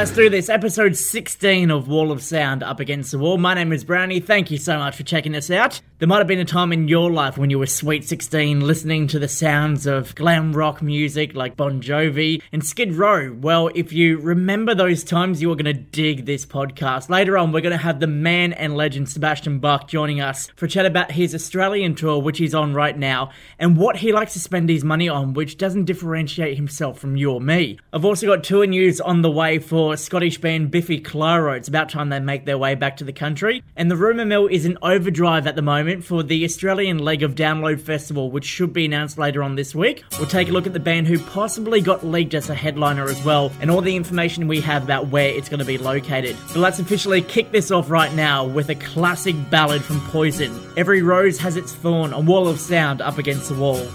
Let's 0.00 0.12
do 0.12 0.30
this. 0.30 0.48
Episode 0.48 0.96
16 0.96 1.70
of 1.70 1.86
Wall 1.86 2.10
of 2.10 2.22
Sound 2.22 2.62
Up 2.62 2.80
Against 2.80 3.10
the 3.10 3.18
Wall. 3.18 3.36
My 3.36 3.52
name 3.52 3.70
is 3.70 3.84
Brownie. 3.84 4.18
Thank 4.18 4.50
you 4.50 4.56
so 4.56 4.78
much 4.78 4.96
for 4.96 5.02
checking 5.02 5.36
us 5.36 5.50
out. 5.50 5.82
There 5.98 6.08
might 6.08 6.16
have 6.16 6.26
been 6.26 6.38
a 6.38 6.46
time 6.46 6.72
in 6.72 6.88
your 6.88 7.10
life 7.10 7.36
when 7.36 7.50
you 7.50 7.58
were 7.58 7.66
sweet 7.66 8.08
16 8.08 8.60
listening 8.60 9.06
to 9.08 9.18
the 9.18 9.28
sounds 9.28 9.84
of 9.84 10.14
glam 10.14 10.54
rock 10.54 10.80
music 10.80 11.34
like 11.34 11.58
Bon 11.58 11.82
Jovi 11.82 12.40
and 12.50 12.64
Skid 12.64 12.94
Row. 12.94 13.36
Well, 13.38 13.68
if 13.74 13.92
you 13.92 14.16
remember 14.16 14.74
those 14.74 15.04
times, 15.04 15.42
you 15.42 15.52
are 15.52 15.56
going 15.56 15.66
to 15.66 15.74
dig 15.74 16.24
this 16.24 16.46
podcast. 16.46 17.10
Later 17.10 17.36
on, 17.36 17.52
we're 17.52 17.60
going 17.60 17.72
to 17.72 17.76
have 17.76 18.00
the 18.00 18.06
man 18.06 18.54
and 18.54 18.78
legend 18.78 19.10
Sebastian 19.10 19.58
Bach 19.58 19.86
joining 19.86 20.22
us 20.22 20.48
for 20.56 20.64
a 20.64 20.68
chat 20.70 20.86
about 20.86 21.12
his 21.12 21.34
Australian 21.34 21.94
tour, 21.94 22.22
which 22.22 22.38
he's 22.38 22.54
on 22.54 22.72
right 22.72 22.96
now, 22.96 23.30
and 23.58 23.76
what 23.76 23.96
he 23.96 24.10
likes 24.10 24.32
to 24.32 24.40
spend 24.40 24.70
his 24.70 24.82
money 24.82 25.10
on, 25.10 25.34
which 25.34 25.58
doesn't 25.58 25.84
differentiate 25.84 26.56
himself 26.56 26.98
from 26.98 27.16
you 27.16 27.30
or 27.30 27.42
me. 27.42 27.78
I've 27.92 28.06
also 28.06 28.26
got 28.26 28.42
tour 28.42 28.66
news 28.66 29.02
on 29.02 29.20
the 29.20 29.30
way 29.30 29.58
for 29.58 29.89
Scottish 29.96 30.38
band 30.38 30.70
Biffy 30.70 31.00
Clyro. 31.00 31.56
It's 31.56 31.68
about 31.68 31.88
time 31.88 32.08
they 32.08 32.20
make 32.20 32.44
their 32.44 32.58
way 32.58 32.74
back 32.74 32.96
to 32.98 33.04
the 33.04 33.12
country. 33.12 33.62
And 33.76 33.90
the 33.90 33.96
rumour 33.96 34.24
mill 34.24 34.46
is 34.46 34.64
in 34.64 34.78
overdrive 34.82 35.46
at 35.46 35.56
the 35.56 35.62
moment 35.62 36.04
for 36.04 36.22
the 36.22 36.44
Australian 36.44 36.98
leg 36.98 37.22
of 37.22 37.34
Download 37.34 37.80
Festival, 37.80 38.30
which 38.30 38.44
should 38.44 38.72
be 38.72 38.84
announced 38.84 39.18
later 39.18 39.42
on 39.42 39.54
this 39.54 39.74
week. 39.74 40.04
We'll 40.18 40.28
take 40.28 40.48
a 40.48 40.52
look 40.52 40.66
at 40.66 40.72
the 40.72 40.80
band 40.80 41.06
who 41.06 41.18
possibly 41.18 41.80
got 41.80 42.04
leaked 42.04 42.34
as 42.34 42.50
a 42.50 42.54
headliner 42.54 43.04
as 43.04 43.22
well, 43.24 43.52
and 43.60 43.70
all 43.70 43.80
the 43.80 43.96
information 43.96 44.48
we 44.48 44.60
have 44.60 44.82
about 44.82 45.08
where 45.08 45.28
it's 45.28 45.48
going 45.48 45.60
to 45.60 45.64
be 45.66 45.78
located. 45.78 46.36
But 46.48 46.56
let's 46.56 46.78
officially 46.78 47.22
kick 47.22 47.52
this 47.52 47.70
off 47.70 47.90
right 47.90 48.12
now 48.14 48.44
with 48.46 48.68
a 48.68 48.74
classic 48.74 49.36
ballad 49.50 49.82
from 49.82 50.00
Poison. 50.08 50.58
Every 50.76 51.02
rose 51.02 51.38
has 51.38 51.56
its 51.56 51.74
thorn, 51.74 52.12
a 52.12 52.20
wall 52.20 52.48
of 52.48 52.60
sound 52.60 53.00
up 53.00 53.18
against 53.18 53.48
the 53.48 53.54
wall. 53.54 53.86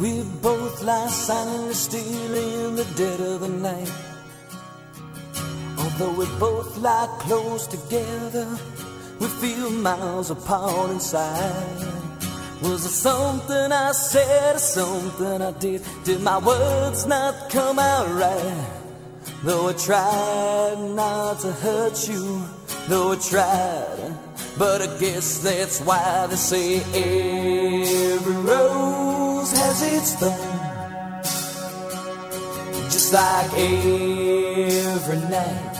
We 0.00 0.22
both 0.40 0.82
lie 0.82 1.08
silently 1.08 1.74
still 1.74 2.34
in 2.34 2.76
the 2.76 2.84
dead 2.96 3.20
of 3.20 3.40
the 3.40 3.48
night. 3.48 4.11
Although 6.02 6.18
we 6.18 6.26
both 6.40 6.76
lie 6.78 7.06
close 7.20 7.68
together, 7.68 8.58
we 9.20 9.28
feel 9.28 9.70
miles 9.70 10.32
apart 10.32 10.90
inside. 10.90 11.78
Was 12.60 12.84
it 12.84 12.88
something 12.88 13.70
I 13.70 13.92
said 13.92 14.56
or 14.56 14.58
something 14.58 15.40
I 15.40 15.52
did? 15.52 15.82
Did 16.02 16.20
my 16.22 16.38
words 16.38 17.06
not 17.06 17.50
come 17.50 17.78
out 17.78 18.08
right? 18.18 18.66
Though 19.44 19.68
I 19.68 19.74
tried 19.74 20.78
not 20.96 21.38
to 21.40 21.52
hurt 21.52 22.08
you, 22.08 22.42
though 22.88 23.12
I 23.12 23.16
tried, 23.16 24.18
but 24.58 24.82
I 24.82 24.98
guess 24.98 25.38
that's 25.38 25.80
why 25.82 26.26
they 26.26 26.34
say 26.34 26.80
every 26.94 28.34
rose 28.42 29.52
has 29.52 29.82
its 29.82 30.14
thorn. 30.16 30.62
Just 32.90 33.12
like 33.12 33.52
every 33.52 35.18
night 35.30 35.71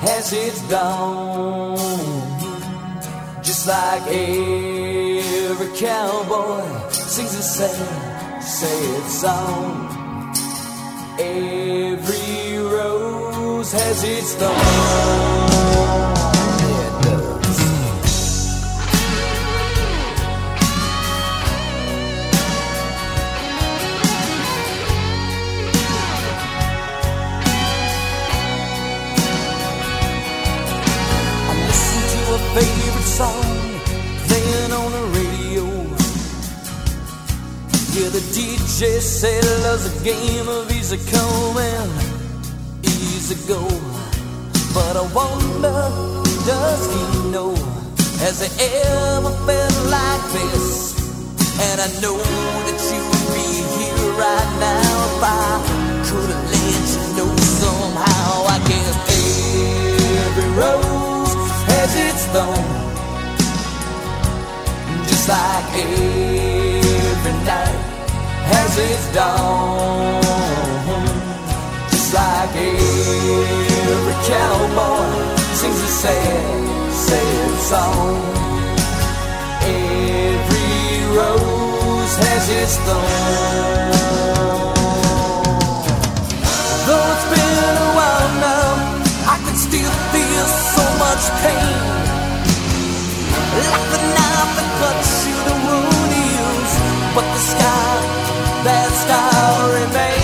has 0.00 0.32
its 0.32 0.60
dawn. 0.68 1.76
Just 3.42 3.66
like 3.68 4.06
every 4.08 5.70
cowboy 5.78 6.88
sings 6.90 7.34
a 7.34 7.42
sad, 7.42 8.42
sad 8.42 9.02
song. 9.10 9.90
Every 11.18 12.58
rose 12.58 13.72
has 13.72 14.04
its 14.04 14.34
thorn. 14.36 15.49
Yeah, 37.92 38.08
the 38.08 38.22
DJ 38.30 39.00
said 39.00 39.44
love's 39.64 39.84
a 39.90 40.04
game 40.04 40.46
of 40.48 40.70
easy 40.70 40.96
come 41.10 41.56
and 41.58 41.90
easy 42.86 43.34
go. 43.48 43.66
But 44.72 44.94
I 44.94 45.02
wonder, 45.12 45.90
does 46.46 46.82
he 46.86 47.02
know? 47.30 47.52
Has 48.22 48.46
he 48.46 48.48
ever 48.62 49.32
felt 49.44 49.76
like 49.90 50.24
this? 50.30 50.94
And 51.66 51.80
I 51.80 51.88
know 52.00 52.16
that 52.16 52.80
you 52.94 53.02
would 53.10 53.26
be 53.34 53.48
here 53.74 54.10
right 54.14 54.50
now 54.62 54.86
if 55.10 55.22
I 55.26 55.58
could 56.06 56.30
have 56.30 56.46
let 56.46 56.86
you 56.94 57.04
know 57.18 57.30
somehow. 57.58 58.46
I 58.54 58.58
guess 58.70 58.96
every 60.30 60.50
rose 60.54 61.32
has 61.74 61.90
its 62.06 62.22
thorn, 62.30 62.70
just 65.08 65.26
like 65.28 65.66
every 65.74 66.69
night 67.50 67.78
has 68.52 68.72
its 68.88 69.04
dawn, 69.16 70.22
just 71.90 72.10
like 72.18 72.54
every 72.56 74.16
cowboy 74.30 75.10
sings 75.58 75.82
a 75.88 75.92
sad, 76.02 76.60
sad 77.04 77.52
song. 77.70 78.16
Every 79.62 80.80
rose 81.16 82.14
has 82.24 82.44
its 82.60 82.74
thorn. 82.86 83.90
Though 86.86 87.06
it's 87.14 87.26
been 87.32 87.56
a 87.86 87.90
while 87.98 88.30
now, 88.48 88.70
I 89.34 89.36
can 89.44 89.56
still 89.66 89.94
feel 90.12 90.46
so 90.74 90.84
much 91.04 91.24
pain. 91.42 91.76
Like 93.70 93.86
the 93.94 94.00
knife 94.16 94.52
that 94.56 94.70
cuts 94.80 94.99
but 97.14 97.22
the 97.22 97.38
scar, 97.38 97.96
that 98.64 98.88
scar 99.02 99.72
remains. 99.74 100.19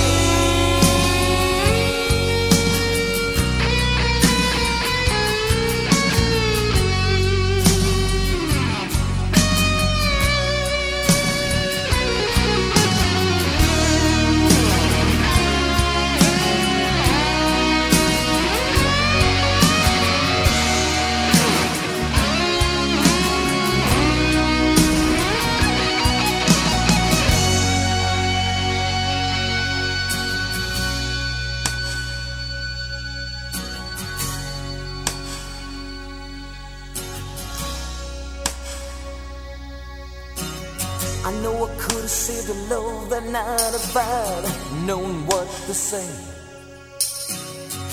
Say. 45.76 46.08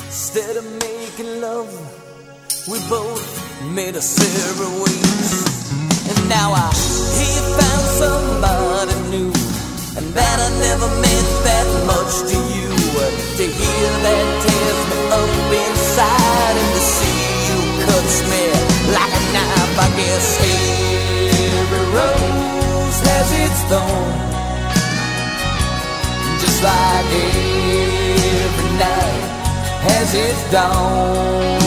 Instead 0.07 0.55
of 0.55 0.66
making 0.79 1.41
love, 1.41 1.67
we 2.72 2.79
both 2.87 3.22
made 3.75 3.96
us 3.96 4.08
separate 4.08 4.75
ways. 4.79 5.31
And 6.08 6.29
now 6.29 6.53
I 6.55 6.72
you 7.19 7.43
found 7.59 7.85
somebody 7.99 8.96
new, 9.11 9.31
and 9.99 10.08
that 10.16 10.37
I 10.40 10.49
never 10.63 10.87
meant 11.03 11.29
that 11.43 11.67
much 11.91 12.13
to 12.31 12.37
you. 12.55 12.72
To 13.37 13.43
hear 13.43 13.90
that 14.05 14.25
tears 14.46 14.81
me 14.90 14.97
up 15.19 15.52
inside, 15.52 16.55
and 16.61 16.69
to 16.78 16.81
see 16.96 17.19
you 17.49 17.59
cuts 17.84 18.17
me 18.31 18.43
like 18.96 19.11
a 19.11 19.23
knife. 19.35 19.75
I 19.75 19.87
guess 19.99 20.28
every 21.59 21.85
rose 21.97 22.99
has 23.09 23.28
its 23.43 23.59
thorn, 23.67 24.13
just 26.40 26.59
like 26.63 27.08
every 27.11 27.72
has 29.88 30.14
its 30.14 30.41
dawn. 30.52 31.59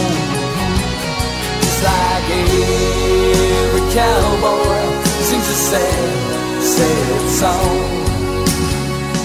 Just 1.62 1.80
like 1.84 2.28
every 2.40 3.84
cowboy 3.92 4.86
sings 5.28 5.48
a 5.48 5.58
sad, 5.70 6.62
sad 6.62 7.22
song. 7.40 7.76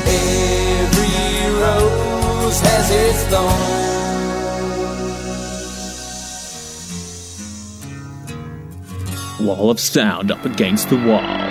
Every 0.05 1.15
rose 1.61 2.59
has 2.67 2.87
its 3.03 3.21
thorn. 3.31 3.81
Wall 9.47 9.69
of 9.71 9.79
sound 9.79 10.31
up 10.31 10.45
against 10.45 10.89
the 10.89 10.97
wall. 10.97 11.50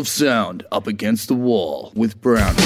of 0.00 0.08
sound 0.08 0.64
up 0.72 0.86
against 0.86 1.28
the 1.28 1.34
wall 1.34 1.92
with 1.94 2.20
Brown. 2.22 2.56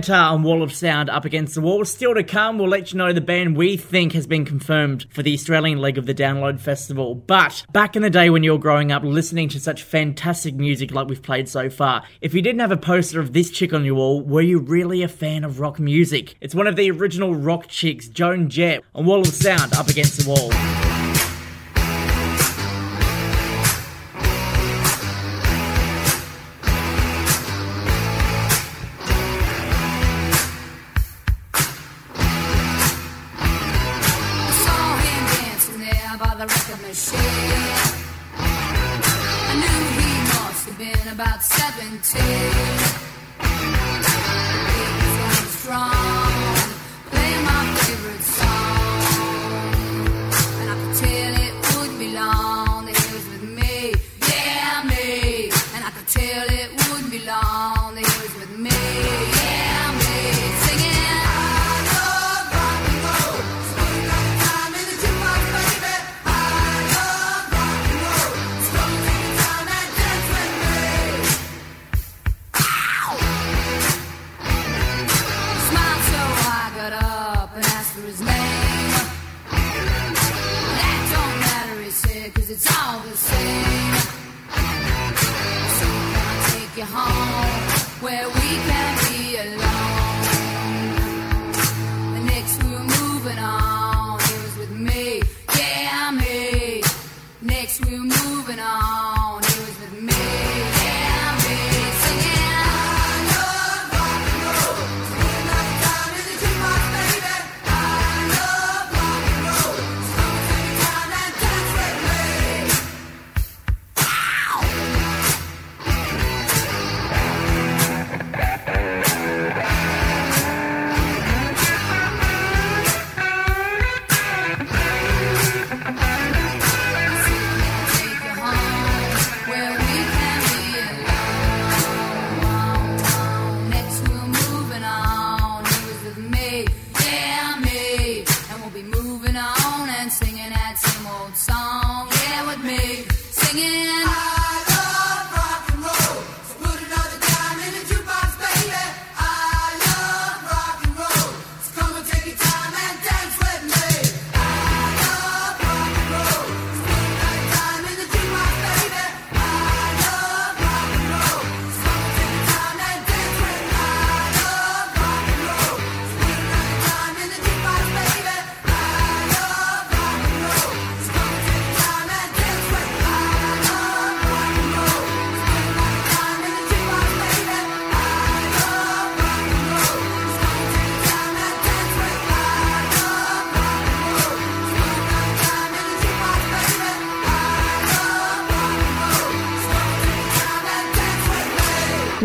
Senator 0.00 0.14
on 0.14 0.42
Wall 0.42 0.62
of 0.62 0.72
Sound 0.72 1.10
up 1.10 1.26
against 1.26 1.54
the 1.54 1.60
wall. 1.60 1.84
Still 1.84 2.14
to 2.14 2.24
come, 2.24 2.58
we'll 2.58 2.70
let 2.70 2.90
you 2.90 2.96
know 2.96 3.12
the 3.12 3.20
band 3.20 3.54
we 3.54 3.76
think 3.76 4.14
has 4.14 4.26
been 4.26 4.46
confirmed 4.46 5.04
for 5.10 5.22
the 5.22 5.34
Australian 5.34 5.78
leg 5.78 5.98
of 5.98 6.06
the 6.06 6.14
Download 6.14 6.58
Festival. 6.58 7.14
But 7.14 7.66
back 7.70 7.96
in 7.96 8.02
the 8.02 8.08
day 8.08 8.30
when 8.30 8.42
you 8.42 8.52
were 8.52 8.58
growing 8.58 8.92
up 8.92 9.02
listening 9.02 9.50
to 9.50 9.60
such 9.60 9.82
fantastic 9.82 10.54
music 10.54 10.90
like 10.90 11.08
we've 11.08 11.20
played 11.20 11.50
so 11.50 11.68
far, 11.68 12.04
if 12.22 12.32
you 12.32 12.40
didn't 12.40 12.60
have 12.60 12.72
a 12.72 12.78
poster 12.78 13.20
of 13.20 13.34
this 13.34 13.50
chick 13.50 13.74
on 13.74 13.84
your 13.84 13.96
wall, 13.96 14.22
were 14.22 14.40
you 14.40 14.58
really 14.58 15.02
a 15.02 15.08
fan 15.08 15.44
of 15.44 15.60
rock 15.60 15.78
music? 15.78 16.34
It's 16.40 16.54
one 16.54 16.66
of 16.66 16.76
the 16.76 16.90
original 16.90 17.34
rock 17.34 17.68
chicks, 17.68 18.08
Joan 18.08 18.48
Jett, 18.48 18.82
on 18.94 19.04
Wall 19.04 19.20
of 19.20 19.26
Sound 19.26 19.74
up 19.74 19.88
against 19.88 20.24
the 20.24 20.30
wall. 20.30 20.89
take 41.98 42.69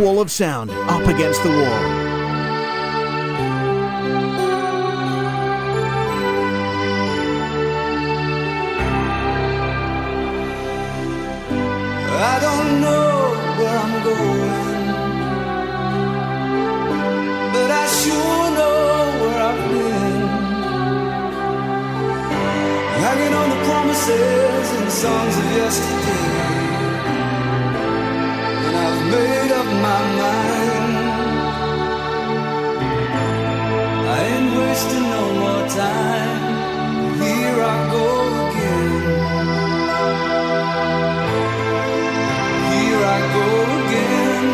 wall 0.05 0.19
of 0.19 0.29
sound, 0.29 0.69
up 0.69 1.07
against 1.07 1.41
the 1.41 1.49
wall. 1.49 1.83
I 12.33 12.35
don't 12.45 12.81
know 12.81 13.09
where 13.57 13.77
I'm 13.83 13.95
going, 14.09 14.85
but 17.53 17.69
I 17.71 17.85
sure 17.99 18.49
know 18.57 18.77
where 19.21 19.39
I've 19.49 19.63
been. 19.71 20.21
Hanging 23.05 23.33
on 23.33 23.49
the 23.49 23.59
promises 23.65 24.67
and 24.75 24.85
the 24.85 24.91
songs 24.91 25.35
of 25.35 25.45
yesterday 25.57 26.64
made 29.11 29.51
up 29.59 29.67
my 29.87 30.01
mind. 30.21 30.95
I 34.13 34.17
ain't 34.31 34.49
wasting 34.57 35.07
no 35.15 35.23
more 35.41 35.65
time. 35.83 36.41
Here 37.21 37.57
I 37.73 37.77
go 37.95 38.07
again. 38.45 38.91
Here 42.71 43.01
I 43.15 43.19
go 43.35 43.47
again. 43.79 44.45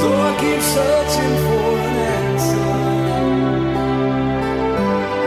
Though 0.00 0.20
I 0.28 0.32
keep 0.42 0.62
searching 0.76 1.34
for 1.44 1.68
an 1.86 1.96
answer, 2.18 2.70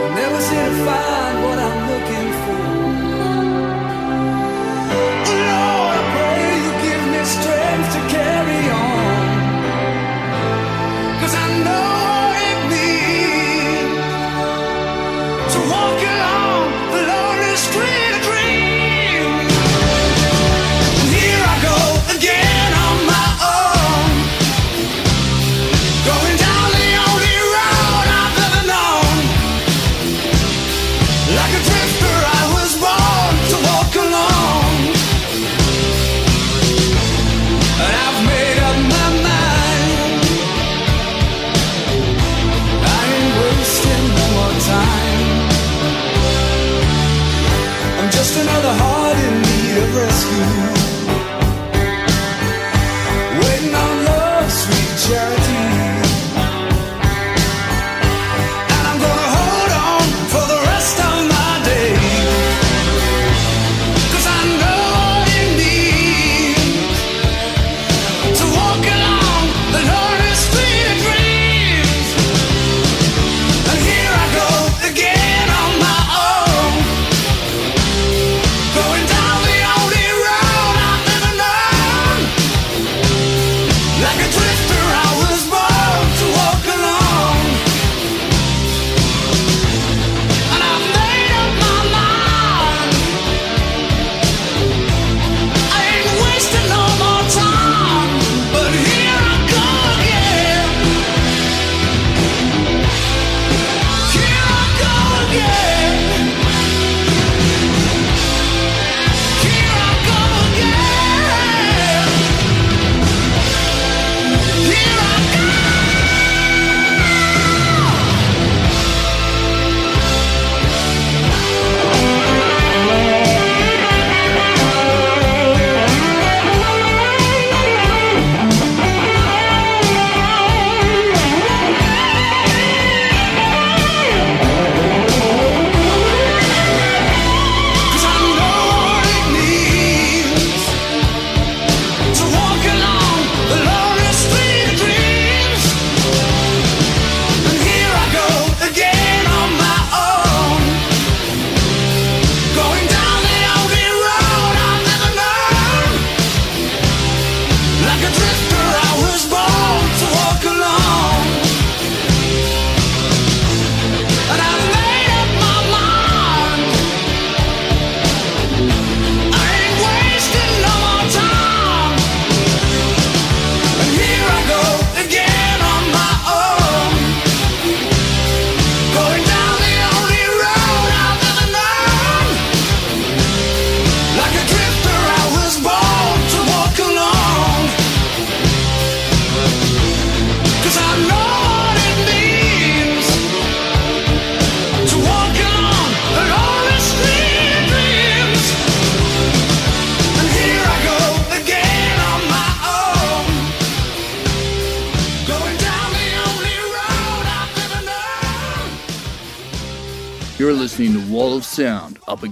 I 0.03 0.07
never 0.19 0.39
see 0.47 0.63
the 0.69 0.85
fire. 0.85 1.14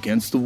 against 0.04 0.34
the 0.34 0.38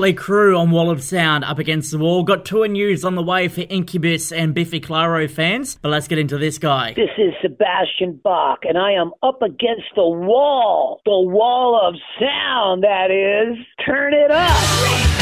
Motley 0.00 0.14
Crue 0.14 0.58
on 0.58 0.70
Wall 0.70 0.90
of 0.90 1.02
Sound 1.02 1.44
up 1.44 1.58
against 1.58 1.90
the 1.90 1.98
wall. 1.98 2.22
Got 2.22 2.46
tour 2.46 2.66
news 2.66 3.04
on 3.04 3.16
the 3.16 3.22
way 3.22 3.48
for 3.48 3.60
Incubus 3.68 4.32
and 4.32 4.54
Biffy 4.54 4.80
Clyro 4.80 5.28
fans, 5.28 5.78
but 5.82 5.90
let's 5.90 6.08
get 6.08 6.18
into 6.18 6.38
this 6.38 6.56
guy. 6.56 6.94
This 6.94 7.10
is 7.18 7.34
Sebastian 7.42 8.18
Bach, 8.24 8.60
and 8.62 8.78
I 8.78 8.92
am 8.92 9.12
up 9.22 9.42
against 9.42 9.88
the 9.94 10.08
wall. 10.08 11.02
The 11.04 11.10
wall 11.10 11.78
of 11.86 11.96
sound, 12.18 12.82
that 12.82 13.10
is. 13.10 13.58
Turn 13.84 14.14
it 14.14 14.30
up. 14.30 15.19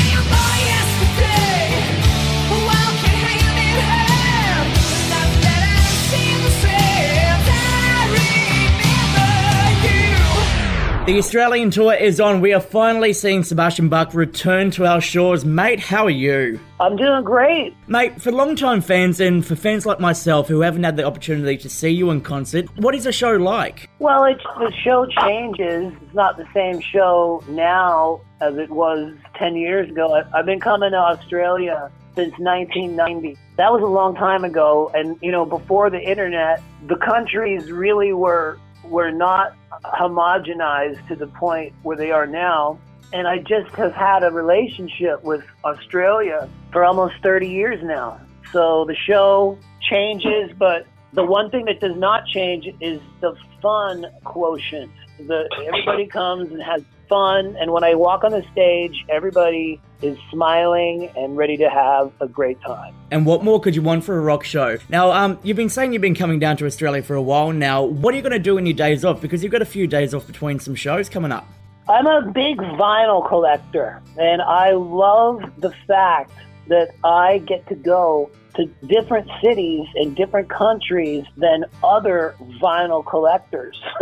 The 11.09 11.17
Australian 11.17 11.71
tour 11.71 11.95
is 11.95 12.21
on. 12.21 12.43
We 12.43 12.53
are 12.53 12.61
finally 12.61 13.15
seeing 13.15 13.43
Sebastian 13.43 13.89
Bach 13.89 14.13
return 14.13 14.71
to 14.73 14.85
our 14.85 15.01
shores. 15.01 15.43
Mate, 15.43 15.81
how 15.81 16.05
are 16.05 16.11
you? 16.11 16.61
I'm 16.81 16.97
doing 16.97 17.25
great. 17.25 17.75
Mate, 17.87 18.21
for 18.21 18.31
long-time 18.31 18.83
fans 18.83 19.19
and 19.19 19.43
for 19.43 19.57
fans 19.57 19.87
like 19.87 20.01
myself 20.01 20.49
who 20.49 20.61
haven't 20.61 20.85
had 20.85 20.99
the 20.99 21.05
opportunity 21.05 21.57
to 21.57 21.71
see 21.71 21.89
you 21.89 22.11
in 22.11 22.21
concert, 22.21 22.67
what 22.77 22.95
is 22.95 23.05
the 23.05 23.13
show 23.13 23.31
like? 23.37 23.89
Well, 24.01 24.25
it's, 24.25 24.43
the 24.59 24.71
show 24.85 25.07
changes. 25.07 25.95
It's 26.03 26.15
not 26.15 26.37
the 26.37 26.47
same 26.53 26.83
show 26.83 27.43
now 27.49 28.21
as 28.43 28.59
it 28.59 28.69
was 28.69 29.15
10 29.37 29.57
years 29.57 29.89
ago. 29.89 30.13
I, 30.13 30.39
I've 30.39 30.45
been 30.45 30.61
coming 30.61 30.91
to 30.91 30.99
Australia 30.99 31.91
since 32.17 32.35
1990. 32.39 33.39
That 33.57 33.73
was 33.73 33.81
a 33.81 33.87
long 33.87 34.15
time 34.15 34.45
ago. 34.45 34.91
And, 34.93 35.17
you 35.23 35.33
know, 35.33 35.47
before 35.47 35.89
the 35.89 36.03
internet, 36.03 36.63
the 36.87 36.97
countries 36.97 37.73
really 37.73 38.13
were, 38.13 38.59
were 38.85 39.11
not 39.11 39.57
homogenized 39.85 41.07
to 41.09 41.17
the 41.17 41.27
point 41.27 41.73
where 41.83 41.97
they 41.97 42.11
are 42.11 42.27
now. 42.27 42.79
And 43.13 43.27
I 43.27 43.39
just 43.39 43.75
have 43.77 43.93
had 43.93 44.23
a 44.23 44.31
relationship 44.31 45.25
with 45.25 45.43
Australia 45.65 46.49
for 46.73 46.85
almost 46.85 47.15
30 47.23 47.49
years 47.49 47.83
now. 47.83 48.21
So 48.53 48.85
the 48.85 48.95
show 48.95 49.59
changes, 49.81 50.51
but 50.59 50.87
the 51.13 51.25
one 51.25 51.51
thing 51.51 51.65
that 51.67 51.81
does 51.81 51.97
not 51.97 52.27
change 52.27 52.67
is 52.81 53.01
the 53.21 53.35
fun 53.63 54.07
quotient. 54.25 54.91
The, 55.19 55.49
everybody 55.67 56.07
comes 56.07 56.51
and 56.51 56.63
has 56.63 56.83
fun, 57.09 57.57
and 57.59 57.73
when 57.73 57.83
I 57.83 57.95
walk 57.95 58.25
on 58.25 58.33
the 58.33 58.45
stage, 58.53 59.05
everybody 59.09 59.81
is 60.03 60.17
smiling 60.31 61.11
and 61.17 61.37
ready 61.37 61.57
to 61.57 61.69
have 61.69 62.13
a 62.21 62.29
great 62.29 62.61
time. 62.63 62.95
And 63.11 63.27
what 63.27 63.43
more 63.43 63.61
could 63.61 63.75
you 63.75 63.83
want 63.83 64.05
for 64.05 64.17
a 64.17 64.21
rock 64.21 64.45
show? 64.45 64.79
Now, 64.89 65.11
um, 65.11 65.39
you've 65.43 65.57
been 65.57 65.69
saying 65.69 65.93
you've 65.93 66.03
been 66.03 66.15
coming 66.15 66.39
down 66.39 66.57
to 66.59 66.67
Australia 66.67 67.03
for 67.03 67.15
a 67.15 67.23
while 67.23 67.53
now. 67.53 67.83
What 67.83 68.15
are 68.15 68.17
you 68.17 68.23
going 68.23 68.33
to 68.33 68.39
do 68.39 68.59
in 68.59 68.67
your 68.67 68.77
days 68.77 69.05
off? 69.05 69.21
Because 69.21 69.43
you've 69.43 69.53
got 69.53 69.63
a 69.63 69.67
few 69.67 69.87
days 69.87 70.15
off 70.15 70.27
between 70.27 70.61
some 70.61 70.75
shows 70.75 71.09
coming 71.09 71.33
up. 71.33 71.47
I'm 71.89 72.07
a 72.07 72.31
big 72.31 72.59
vinyl 72.59 73.27
collector, 73.27 74.03
and 74.19 74.43
I 74.43 74.73
love 74.73 75.41
the 75.57 75.73
fact 75.87 76.33
that 76.69 76.95
I 77.03 77.39
get 77.39 77.67
to 77.69 77.75
go 77.75 78.31
to 78.57 78.67
different 78.87 79.31
cities 79.43 79.87
and 79.95 80.15
different 80.15 80.51
countries 80.51 81.25
than 81.37 81.65
other 81.83 82.35
vinyl 82.61 83.07
collectors. 83.07 83.81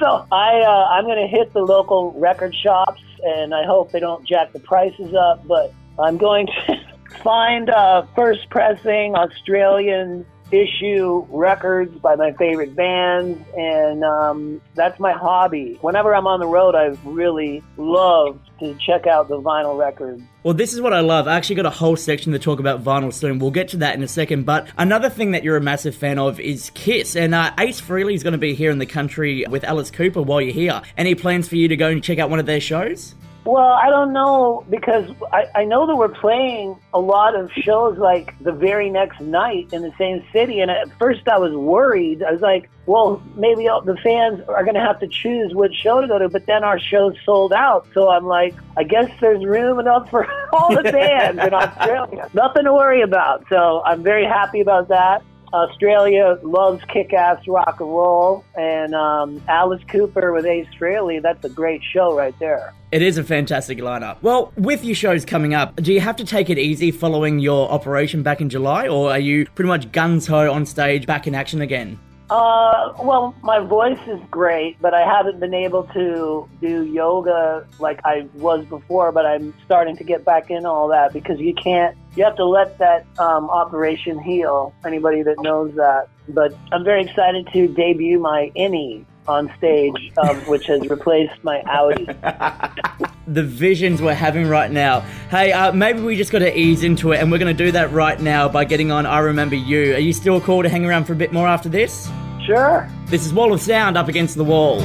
so 0.00 0.26
I, 0.32 0.60
uh, 0.60 0.86
I'm 0.90 1.04
going 1.04 1.20
to 1.20 1.28
hit 1.28 1.52
the 1.52 1.60
local 1.60 2.12
record 2.12 2.54
shops, 2.54 3.00
and 3.26 3.54
I 3.54 3.64
hope 3.64 3.92
they 3.92 4.00
don't 4.00 4.24
jack 4.26 4.52
the 4.52 4.60
prices 4.60 5.14
up. 5.14 5.46
But 5.46 5.72
I'm 5.98 6.16
going 6.16 6.46
to 6.46 6.80
find 7.22 7.68
a 7.68 8.08
first 8.14 8.48
pressing 8.50 9.14
Australian 9.14 10.24
issue 10.50 11.26
records 11.28 11.96
by 11.98 12.14
my 12.14 12.32
favorite 12.32 12.74
bands, 12.74 13.38
and 13.56 14.04
um, 14.04 14.60
that's 14.74 14.98
my 15.00 15.12
hobby. 15.12 15.78
Whenever 15.80 16.14
I'm 16.14 16.26
on 16.26 16.40
the 16.40 16.46
road, 16.46 16.74
I 16.74 16.96
really 17.04 17.62
love 17.76 18.38
to 18.60 18.76
check 18.86 19.06
out 19.06 19.28
the 19.28 19.40
vinyl 19.40 19.78
records. 19.78 20.22
Well, 20.42 20.54
this 20.54 20.72
is 20.72 20.80
what 20.80 20.92
I 20.92 21.00
love. 21.00 21.26
I 21.26 21.36
actually 21.36 21.56
got 21.56 21.66
a 21.66 21.70
whole 21.70 21.96
section 21.96 22.32
to 22.32 22.38
talk 22.38 22.60
about 22.60 22.82
vinyl 22.82 23.12
soon. 23.12 23.38
We'll 23.38 23.50
get 23.50 23.68
to 23.68 23.78
that 23.78 23.96
in 23.96 24.02
a 24.02 24.08
second. 24.08 24.46
But 24.46 24.68
another 24.78 25.10
thing 25.10 25.32
that 25.32 25.42
you're 25.42 25.56
a 25.56 25.60
massive 25.60 25.94
fan 25.94 26.18
of 26.18 26.38
is 26.38 26.70
Kiss. 26.70 27.16
And 27.16 27.34
uh, 27.34 27.52
Ace 27.58 27.80
Frehley 27.80 28.14
is 28.14 28.22
going 28.22 28.32
to 28.32 28.38
be 28.38 28.54
here 28.54 28.70
in 28.70 28.78
the 28.78 28.86
country 28.86 29.44
with 29.48 29.64
Alice 29.64 29.90
Cooper 29.90 30.22
while 30.22 30.40
you're 30.40 30.54
here. 30.54 30.80
Any 30.96 31.14
plans 31.14 31.48
for 31.48 31.56
you 31.56 31.68
to 31.68 31.76
go 31.76 31.88
and 31.88 32.02
check 32.02 32.18
out 32.18 32.30
one 32.30 32.38
of 32.38 32.46
their 32.46 32.60
shows? 32.60 33.14
Well, 33.46 33.72
I 33.80 33.90
don't 33.90 34.12
know 34.12 34.66
because 34.68 35.08
I, 35.32 35.44
I 35.54 35.64
know 35.64 35.86
that 35.86 35.94
we're 35.94 36.08
playing 36.08 36.76
a 36.92 36.98
lot 36.98 37.36
of 37.38 37.50
shows 37.52 37.96
like 37.96 38.34
the 38.42 38.50
very 38.50 38.90
next 38.90 39.20
night 39.20 39.68
in 39.72 39.82
the 39.82 39.92
same 39.96 40.24
city. 40.32 40.58
And 40.58 40.68
at 40.70 40.90
first 40.98 41.28
I 41.28 41.38
was 41.38 41.52
worried. 41.52 42.24
I 42.24 42.32
was 42.32 42.40
like, 42.40 42.68
well, 42.86 43.22
maybe 43.36 43.68
all- 43.68 43.82
the 43.82 43.96
fans 43.98 44.40
are 44.48 44.64
going 44.64 44.74
to 44.74 44.80
have 44.80 44.98
to 44.98 45.06
choose 45.06 45.54
which 45.54 45.74
show 45.74 46.00
to 46.00 46.08
go 46.08 46.18
to. 46.18 46.28
But 46.28 46.46
then 46.46 46.64
our 46.64 46.80
show's 46.80 47.14
sold 47.24 47.52
out. 47.52 47.86
So 47.94 48.08
I'm 48.10 48.26
like, 48.26 48.54
I 48.76 48.82
guess 48.82 49.08
there's 49.20 49.44
room 49.44 49.78
enough 49.78 50.10
for 50.10 50.26
all 50.52 50.74
the 50.74 50.82
bands 50.90 51.40
in 51.40 51.54
Australia. 51.54 52.28
Nothing 52.34 52.64
to 52.64 52.74
worry 52.74 53.02
about. 53.02 53.44
So 53.48 53.80
I'm 53.84 54.02
very 54.02 54.24
happy 54.24 54.60
about 54.60 54.88
that. 54.88 55.22
Australia 55.52 56.38
loves 56.42 56.82
kick-ass 56.92 57.46
rock 57.46 57.80
and 57.80 57.88
roll, 57.88 58.44
and 58.54 58.94
um, 58.94 59.42
Alice 59.48 59.82
Cooper 59.88 60.32
with 60.32 60.46
Ace 60.46 60.66
Frehley, 60.78 61.22
that's 61.22 61.44
a 61.44 61.48
great 61.48 61.82
show 61.92 62.16
right 62.16 62.38
there. 62.38 62.72
It 62.92 63.02
is 63.02 63.18
a 63.18 63.24
fantastic 63.24 63.78
lineup. 63.78 64.18
Well, 64.22 64.52
with 64.56 64.84
your 64.84 64.94
shows 64.94 65.24
coming 65.24 65.54
up, 65.54 65.76
do 65.76 65.92
you 65.92 66.00
have 66.00 66.16
to 66.16 66.24
take 66.24 66.50
it 66.50 66.58
easy 66.58 66.90
following 66.90 67.38
your 67.38 67.68
operation 67.70 68.22
back 68.22 68.40
in 68.40 68.48
July, 68.48 68.88
or 68.88 69.10
are 69.10 69.18
you 69.18 69.46
pretty 69.54 69.68
much 69.68 69.90
guns 69.92 70.26
ho 70.26 70.52
on 70.52 70.66
stage, 70.66 71.06
back 71.06 71.26
in 71.26 71.34
action 71.34 71.60
again? 71.60 71.98
Uh, 72.28 72.92
well, 72.98 73.34
my 73.42 73.60
voice 73.60 74.00
is 74.08 74.20
great, 74.30 74.80
but 74.80 74.92
I 74.94 75.06
haven't 75.06 75.38
been 75.38 75.54
able 75.54 75.84
to 75.94 76.48
do 76.60 76.84
yoga 76.84 77.66
like 77.78 78.00
I 78.04 78.26
was 78.34 78.64
before. 78.66 79.12
But 79.12 79.26
I'm 79.26 79.54
starting 79.64 79.96
to 79.96 80.04
get 80.04 80.24
back 80.24 80.50
in 80.50 80.66
all 80.66 80.88
that 80.88 81.12
because 81.12 81.38
you 81.38 81.54
can't. 81.54 81.96
You 82.16 82.24
have 82.24 82.36
to 82.36 82.44
let 82.44 82.78
that 82.78 83.06
um, 83.18 83.48
operation 83.50 84.18
heal. 84.18 84.74
Anybody 84.84 85.22
that 85.22 85.40
knows 85.40 85.74
that. 85.76 86.08
But 86.28 86.54
I'm 86.72 86.82
very 86.82 87.04
excited 87.04 87.48
to 87.52 87.68
debut 87.68 88.18
my 88.18 88.50
innie 88.56 89.04
on 89.28 89.52
stage, 89.58 90.12
um, 90.18 90.36
which 90.46 90.66
has 90.66 90.88
replaced 90.88 91.42
my 91.42 91.62
Audi. 91.62 92.04
the 93.26 93.42
visions 93.42 94.00
we're 94.00 94.14
having 94.14 94.48
right 94.48 94.70
now. 94.70 95.00
Hey, 95.30 95.52
uh, 95.52 95.72
maybe 95.72 96.00
we 96.00 96.16
just 96.16 96.32
got 96.32 96.40
to 96.40 96.58
ease 96.58 96.82
into 96.82 97.12
it, 97.12 97.20
and 97.20 97.30
we're 97.30 97.38
going 97.38 97.56
to 97.56 97.64
do 97.64 97.72
that 97.72 97.92
right 97.92 98.20
now 98.20 98.48
by 98.48 98.64
getting 98.64 98.90
on 98.90 99.06
I 99.06 99.18
Remember 99.20 99.56
You. 99.56 99.94
Are 99.94 99.98
you 99.98 100.12
still 100.12 100.40
cool 100.40 100.62
to 100.62 100.68
hang 100.68 100.84
around 100.84 101.04
for 101.04 101.12
a 101.12 101.16
bit 101.16 101.32
more 101.32 101.46
after 101.46 101.68
this? 101.68 102.08
Sure. 102.46 102.88
This 103.06 103.26
is 103.26 103.32
Wall 103.32 103.52
of 103.52 103.60
Sound 103.60 103.96
up 103.96 104.08
against 104.08 104.36
the 104.36 104.44
wall. 104.44 104.80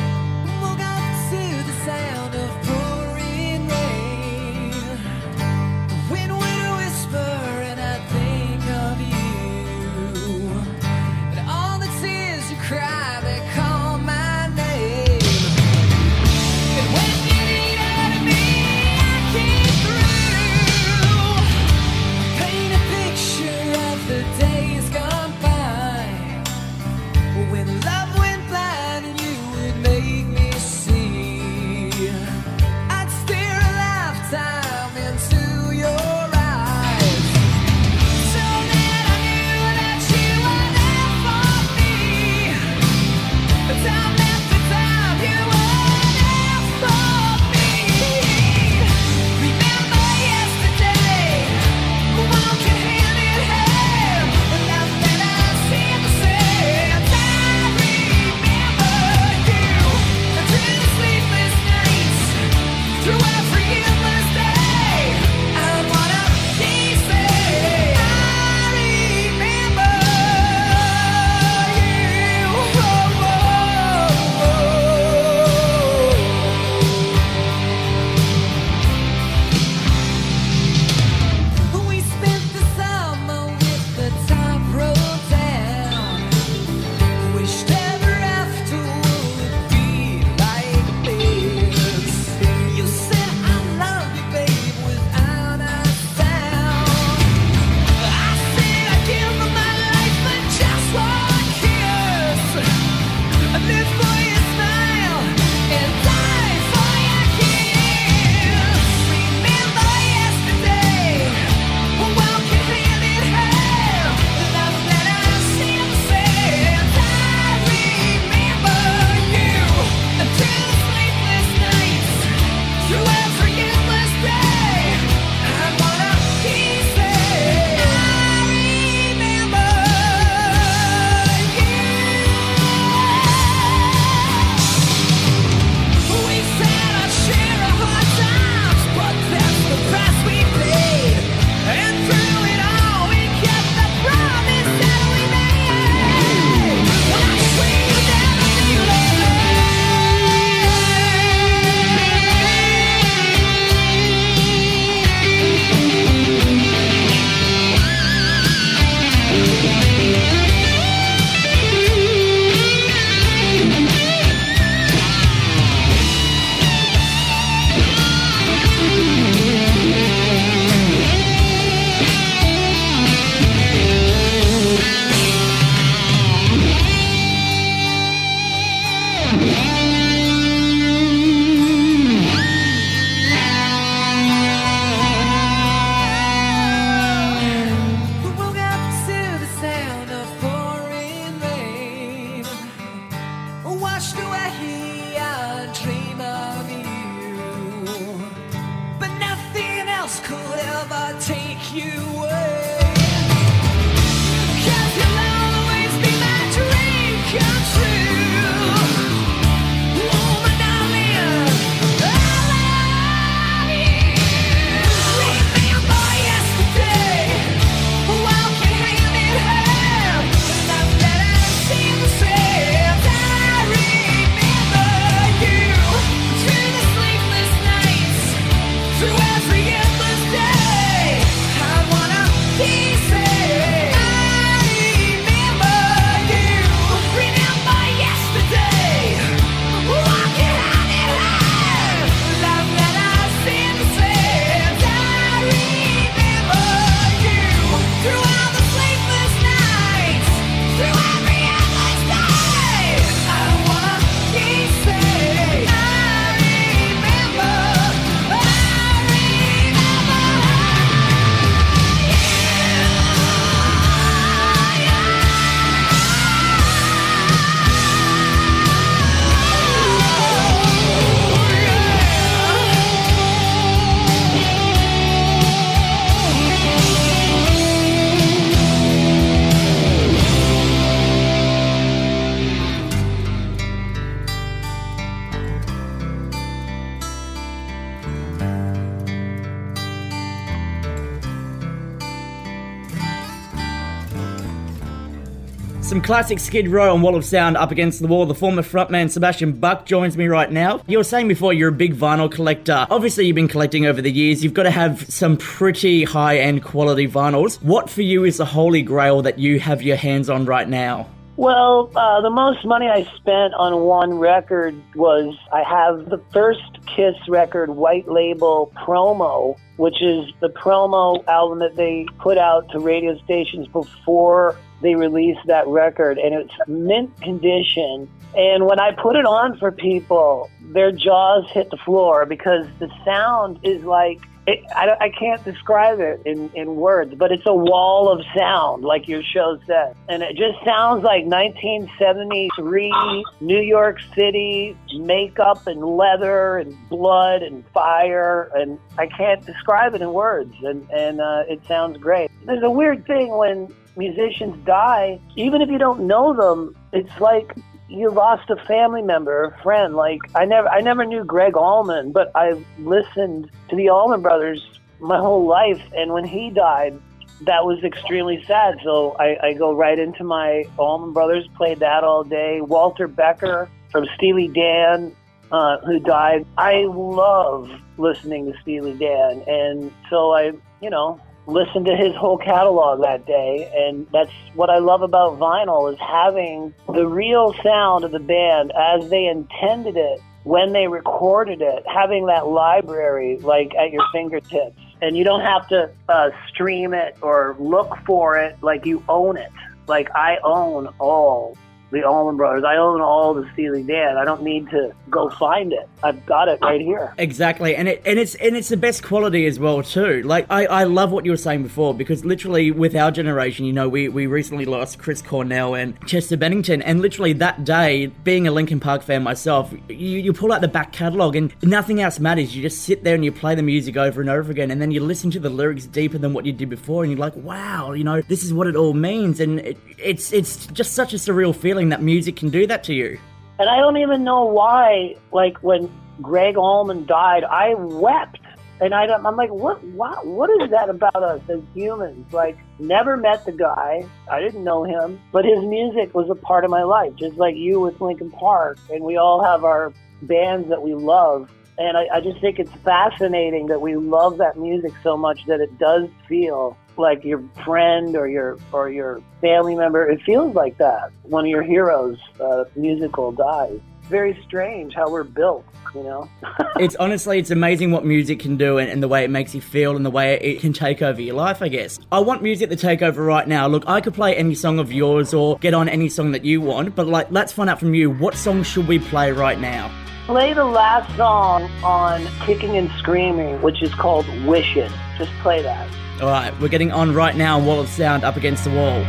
Some 295.91 296.01
classic 296.01 296.39
Skid 296.39 296.69
Row 296.69 296.93
and 296.93 297.03
Wall 297.03 297.17
of 297.17 297.25
Sound 297.25 297.57
up 297.57 297.69
against 297.69 298.01
the 298.01 298.07
wall. 298.07 298.25
The 298.25 298.33
former 298.33 298.61
frontman 298.61 299.09
Sebastian 299.09 299.51
Bach 299.51 299.85
joins 299.85 300.15
me 300.15 300.27
right 300.27 300.49
now. 300.49 300.81
You 300.87 300.99
were 300.99 301.03
saying 301.03 301.27
before 301.27 301.51
you're 301.51 301.67
a 301.67 301.73
big 301.73 301.93
vinyl 301.93 302.31
collector. 302.31 302.87
Obviously, 302.89 303.25
you've 303.25 303.35
been 303.35 303.49
collecting 303.49 303.85
over 303.85 304.01
the 304.01 304.09
years. 304.09 304.41
You've 304.41 304.53
got 304.53 304.63
to 304.63 304.71
have 304.71 305.05
some 305.11 305.35
pretty 305.35 306.05
high 306.05 306.37
end 306.37 306.63
quality 306.63 307.09
vinyls. 307.09 307.61
What 307.61 307.89
for 307.89 308.03
you 308.03 308.23
is 308.23 308.37
the 308.37 308.45
holy 308.45 308.81
grail 308.81 309.21
that 309.23 309.37
you 309.37 309.59
have 309.59 309.81
your 309.81 309.97
hands 309.97 310.29
on 310.29 310.45
right 310.45 310.69
now? 310.69 311.09
Well, 311.35 311.91
uh, 311.93 312.21
the 312.21 312.29
most 312.29 312.63
money 312.63 312.87
I 312.87 313.03
spent 313.17 313.53
on 313.55 313.81
one 313.81 314.13
record 314.13 314.73
was 314.95 315.35
I 315.51 315.61
have 315.63 316.09
the 316.09 316.23
first 316.31 316.61
Kiss 316.95 317.15
record, 317.27 317.69
White 317.69 318.07
Label 318.07 318.71
Promo, 318.77 319.57
which 319.75 320.01
is 320.01 320.31
the 320.39 320.47
promo 320.47 321.21
album 321.27 321.59
that 321.59 321.75
they 321.75 322.05
put 322.19 322.37
out 322.37 322.69
to 322.69 322.79
radio 322.79 323.17
stations 323.25 323.67
before 323.67 324.55
they 324.81 324.95
released 324.95 325.45
that 325.47 325.67
record. 325.67 326.17
And 326.17 326.33
it's 326.33 326.53
mint 326.67 327.19
condition. 327.21 328.09
And 328.35 328.65
when 328.65 328.79
I 328.79 328.93
put 328.93 329.15
it 329.15 329.25
on 329.25 329.57
for 329.57 329.71
people, 329.71 330.49
their 330.61 330.91
jaws 330.91 331.49
hit 331.51 331.69
the 331.69 331.77
floor 331.77 332.25
because 332.25 332.65
the 332.79 332.89
sound 333.05 333.59
is 333.63 333.83
like 333.83 334.19
it, 334.47 334.63
I, 334.75 334.97
I 334.99 335.09
can't 335.09 335.43
describe 335.43 335.99
it 335.99 336.23
in, 336.25 336.49
in 336.55 336.75
words, 336.75 337.13
but 337.15 337.31
it's 337.31 337.45
a 337.45 337.53
wall 337.53 338.11
of 338.11 338.25
sound, 338.35 338.83
like 338.83 339.07
your 339.07 339.21
show 339.21 339.59
said. 339.67 339.95
And 340.09 340.23
it 340.23 340.35
just 340.35 340.57
sounds 340.65 341.03
like 341.03 341.25
1973 341.25 343.23
New 343.39 343.61
York 343.61 343.99
City 344.15 344.75
makeup 344.95 345.67
and 345.67 345.83
leather 345.83 346.57
and 346.57 346.75
blood 346.89 347.43
and 347.43 347.63
fire. 347.67 348.49
And 348.55 348.79
I 348.97 349.05
can't 349.05 349.45
describe 349.45 349.93
it 349.93 350.01
in 350.01 350.11
words. 350.11 350.55
And, 350.63 350.89
and 350.89 351.21
uh, 351.21 351.43
it 351.47 351.61
sounds 351.67 351.97
great. 351.97 352.31
There's 352.45 352.63
a 352.63 352.71
weird 352.71 353.05
thing 353.05 353.37
when 353.37 353.71
musicians 353.95 354.55
die, 354.65 355.19
even 355.35 355.61
if 355.61 355.69
you 355.69 355.77
don't 355.77 356.07
know 356.07 356.33
them, 356.33 356.75
it's 356.93 357.19
like 357.19 357.55
you 357.89 358.09
lost 358.09 358.49
a 358.49 358.55
family 358.65 359.01
member, 359.01 359.43
a 359.43 359.63
friend. 359.63 359.95
Like 359.95 360.19
I 360.35 360.45
never, 360.45 360.69
I 360.69 360.81
never 360.81 361.05
knew 361.05 361.23
Gregg 361.23 361.57
Allman, 361.57 362.11
but 362.11 362.31
I 362.35 362.63
listened 362.79 363.51
to 363.69 363.75
the 363.75 363.89
Allman 363.89 364.21
Brothers 364.21 364.65
my 364.99 365.17
whole 365.17 365.45
life, 365.45 365.81
and 365.95 366.13
when 366.13 366.25
he 366.25 366.49
died, 366.49 366.99
that 367.41 367.65
was 367.65 367.83
extremely 367.83 368.43
sad. 368.45 368.77
So 368.83 369.15
I, 369.19 369.47
I 369.47 369.53
go 369.53 369.73
right 369.73 369.97
into 369.97 370.23
my 370.23 370.65
Allman 370.77 371.11
Brothers, 371.11 371.47
played 371.55 371.79
that 371.79 372.03
all 372.03 372.23
day. 372.23 372.61
Walter 372.61 373.07
Becker 373.07 373.69
from 373.91 374.05
Steely 374.15 374.47
Dan, 374.47 375.13
uh, 375.51 375.79
who 375.79 375.99
died. 375.99 376.45
I 376.57 376.85
love 376.85 377.69
listening 377.97 378.51
to 378.51 378.59
Steely 378.61 378.93
Dan, 378.93 379.43
and 379.47 379.91
so 380.09 380.33
I, 380.33 380.53
you 380.81 380.89
know, 380.89 381.19
listened 381.51 381.85
to 381.85 381.95
his 381.95 382.15
whole 382.15 382.37
catalog 382.37 383.01
that 383.01 383.25
day 383.25 383.71
and 383.75 384.07
that's 384.11 384.31
what 384.55 384.69
I 384.69 384.79
love 384.79 385.01
about 385.01 385.37
vinyl 385.39 385.91
is 385.91 385.99
having 385.99 386.73
the 386.93 387.07
real 387.07 387.53
sound 387.63 388.03
of 388.03 388.11
the 388.11 388.19
band 388.19 388.71
as 388.71 389.09
they 389.09 389.25
intended 389.27 389.97
it 389.97 390.21
when 390.43 390.73
they 390.73 390.87
recorded 390.87 391.61
it 391.61 391.83
having 391.87 392.25
that 392.27 392.47
library 392.47 393.37
like 393.37 393.75
at 393.75 393.91
your 393.91 394.03
fingertips 394.11 394.79
and 395.01 395.17
you 395.17 395.23
don't 395.23 395.41
have 395.41 395.67
to 395.69 395.91
uh, 396.09 396.29
stream 396.49 396.93
it 396.93 397.15
or 397.21 397.55
look 397.59 397.95
for 398.05 398.37
it 398.37 398.57
like 398.61 398.85
you 398.85 399.03
own 399.07 399.37
it 399.37 399.51
like 399.87 400.09
I 400.15 400.37
own 400.43 400.87
all 400.99 401.57
the 401.91 402.03
Allman 402.03 402.37
Brothers. 402.37 402.63
I 402.65 402.77
own 402.77 403.01
all 403.01 403.33
the 403.33 403.47
Steely 403.53 403.83
Dan. 403.83 404.17
I 404.17 404.25
don't 404.25 404.43
need 404.43 404.69
to 404.69 404.93
go 405.09 405.29
find 405.31 405.73
it. 405.73 405.89
I've 406.03 406.25
got 406.25 406.47
it 406.47 406.59
right 406.61 406.81
here. 406.81 407.13
Exactly, 407.17 407.75
and 407.75 407.87
it 407.87 408.01
and 408.05 408.17
it's 408.17 408.35
and 408.35 408.55
it's 408.55 408.69
the 408.69 408.77
best 408.77 409.03
quality 409.03 409.45
as 409.45 409.59
well 409.59 409.83
too. 409.83 410.21
Like 410.23 410.45
I, 410.49 410.65
I 410.65 410.83
love 410.85 411.11
what 411.11 411.25
you 411.25 411.31
were 411.31 411.37
saying 411.37 411.63
before 411.63 411.93
because 411.93 412.25
literally 412.25 412.71
with 412.71 412.95
our 412.95 413.11
generation, 413.11 413.65
you 413.65 413.73
know, 413.73 413.87
we 413.87 414.09
we 414.09 414.27
recently 414.27 414.65
lost 414.65 414.99
Chris 414.99 415.21
Cornell 415.21 415.75
and 415.75 415.95
Chester 416.07 416.37
Bennington, 416.37 416.81
and 416.81 417.01
literally 417.01 417.33
that 417.33 417.63
day, 417.63 418.07
being 418.07 418.47
a 418.47 418.51
Linkin 418.51 418.79
Park 418.79 419.03
fan 419.03 419.23
myself, 419.23 419.73
you 419.89 420.19
you 420.19 420.33
pull 420.33 420.51
out 420.51 420.61
the 420.61 420.67
back 420.67 420.91
catalog 420.91 421.35
and 421.35 421.53
nothing 421.61 422.01
else 422.01 422.19
matters. 422.19 422.55
You 422.55 422.61
just 422.61 422.83
sit 422.83 423.03
there 423.03 423.15
and 423.15 423.23
you 423.23 423.31
play 423.31 423.55
the 423.55 423.63
music 423.63 423.97
over 423.97 424.21
and 424.21 424.29
over 424.29 424.51
again, 424.51 424.71
and 424.71 424.81
then 424.81 424.91
you 424.91 425.01
listen 425.01 425.31
to 425.31 425.39
the 425.39 425.49
lyrics 425.49 425.85
deeper 425.85 426.17
than 426.17 426.33
what 426.33 426.45
you 426.45 426.53
did 426.53 426.69
before, 426.69 427.03
and 427.03 427.11
you're 427.11 427.19
like, 427.19 427.35
wow, 427.35 427.91
you 427.91 428.03
know, 428.03 428.21
this 428.21 428.43
is 428.43 428.53
what 428.53 428.67
it 428.67 428.75
all 428.75 428.93
means, 428.93 429.39
and 429.39 429.59
it, 429.59 429.77
it's 429.97 430.33
it's 430.33 430.65
just 430.67 430.93
such 430.93 431.13
a 431.13 431.17
surreal 431.17 431.55
feeling 431.55 431.89
that 431.89 432.01
music 432.01 432.35
can 432.35 432.49
do 432.49 432.65
that 432.67 432.83
to 432.85 432.93
you. 432.93 433.19
And 433.61 433.69
I 433.69 433.77
don't 433.77 433.97
even 433.97 434.23
know 434.23 434.45
why, 434.45 435.17
like, 435.31 435.61
when 435.61 435.87
Gregg 436.19 436.57
Allman 436.57 437.05
died, 437.05 437.43
I 437.43 437.75
wept. 437.75 438.39
And 438.79 438.91
I 438.91 439.05
don't, 439.05 439.23
I'm 439.23 439.35
like, 439.35 439.51
what, 439.51 439.83
what, 439.83 440.25
what 440.25 440.49
is 440.59 440.71
that 440.71 440.89
about 440.89 441.21
us 441.21 441.41
as 441.47 441.59
humans? 441.75 442.33
Like, 442.33 442.57
never 442.79 443.17
met 443.17 443.45
the 443.45 443.51
guy. 443.51 444.03
I 444.31 444.39
didn't 444.39 444.63
know 444.63 444.83
him, 444.83 445.21
but 445.31 445.45
his 445.45 445.63
music 445.63 446.15
was 446.15 446.27
a 446.31 446.33
part 446.33 446.65
of 446.65 446.71
my 446.71 446.81
life, 446.81 447.15
just 447.17 447.35
like 447.37 447.55
you 447.55 447.79
with 447.79 448.01
Linkin 448.01 448.31
Park. 448.31 448.79
And 448.89 449.03
we 449.03 449.17
all 449.17 449.43
have 449.43 449.63
our 449.63 449.93
bands 450.23 450.67
that 450.69 450.81
we 450.81 450.95
love. 450.95 451.51
And 451.77 451.95
I, 451.95 452.07
I 452.15 452.19
just 452.19 452.41
think 452.41 452.57
it's 452.57 452.73
fascinating 452.83 453.67
that 453.67 453.79
we 453.79 453.95
love 453.95 454.39
that 454.39 454.57
music 454.57 454.93
so 455.03 455.15
much 455.15 455.45
that 455.45 455.61
it 455.61 455.77
does 455.77 456.09
feel 456.27 456.75
like 456.97 457.23
your 457.23 457.43
friend 457.63 458.15
or 458.15 458.27
your 458.27 458.57
or 458.71 458.89
your 458.89 459.21
family 459.41 459.75
member. 459.75 460.07
It 460.07 460.21
feels 460.23 460.55
like 460.55 460.77
that. 460.77 461.11
One 461.23 461.45
of 461.45 461.49
your 461.49 461.63
heroes, 461.63 462.17
uh, 462.39 462.65
musical, 462.75 463.31
dies. 463.31 463.79
Very 464.03 464.37
strange 464.45 464.93
how 464.93 465.09
we're 465.09 465.23
built, 465.23 465.65
you 465.95 466.03
know. 466.03 466.29
it's 466.77 466.95
honestly 466.97 467.39
it's 467.39 467.51
amazing 467.51 467.91
what 467.91 468.05
music 468.05 468.39
can 468.39 468.57
do 468.57 468.77
and, 468.77 468.89
and 468.89 469.01
the 469.01 469.07
way 469.07 469.23
it 469.23 469.29
makes 469.29 469.55
you 469.55 469.61
feel 469.61 469.95
and 469.95 470.05
the 470.05 470.09
way 470.09 470.33
it 470.35 470.59
can 470.59 470.73
take 470.73 471.01
over 471.01 471.21
your 471.21 471.35
life 471.35 471.61
i 471.61 471.67
guess 471.67 471.99
i 472.11 472.19
want 472.19 472.41
music 472.41 472.69
to 472.69 472.75
take 472.75 473.01
over 473.01 473.23
right 473.23 473.47
now 473.47 473.67
look 473.67 473.83
i 473.87 474.01
could 474.01 474.13
play 474.13 474.35
any 474.35 474.55
song 474.55 474.79
of 474.79 474.91
yours 474.91 475.33
or 475.33 475.57
get 475.59 475.73
on 475.73 475.87
any 475.87 476.09
song 476.09 476.31
that 476.31 476.43
you 476.43 476.61
want 476.61 476.95
but 476.95 477.07
like 477.07 477.27
let's 477.29 477.51
find 477.51 477.69
out 477.69 477.79
from 477.79 477.93
you 477.93 478.09
what 478.09 478.35
song 478.35 478.63
should 478.63 478.87
we 478.87 478.99
play 478.99 479.31
right 479.31 479.59
now 479.59 479.91
play 480.31 480.53
the 480.53 480.63
last 480.63 481.13
song 481.17 481.63
on 481.83 482.25
Kicking 482.45 482.77
and 482.77 482.89
Screaming, 482.99 483.61
which 483.61 483.83
is 483.83 483.93
called 483.93 484.25
Wishes. 484.45 484.91
Just 485.17 485.31
play 485.41 485.61
that. 485.61 485.89
All 486.21 486.27
right, 486.27 486.53
we're 486.59 486.67
getting 486.67 486.91
on 486.91 487.15
right 487.15 487.35
now. 487.35 487.57
Wall 487.57 487.79
of 487.79 487.89
sound 487.89 488.23
up 488.23 488.37
against 488.37 488.63
the 488.63 488.69
wall. 488.69 489.03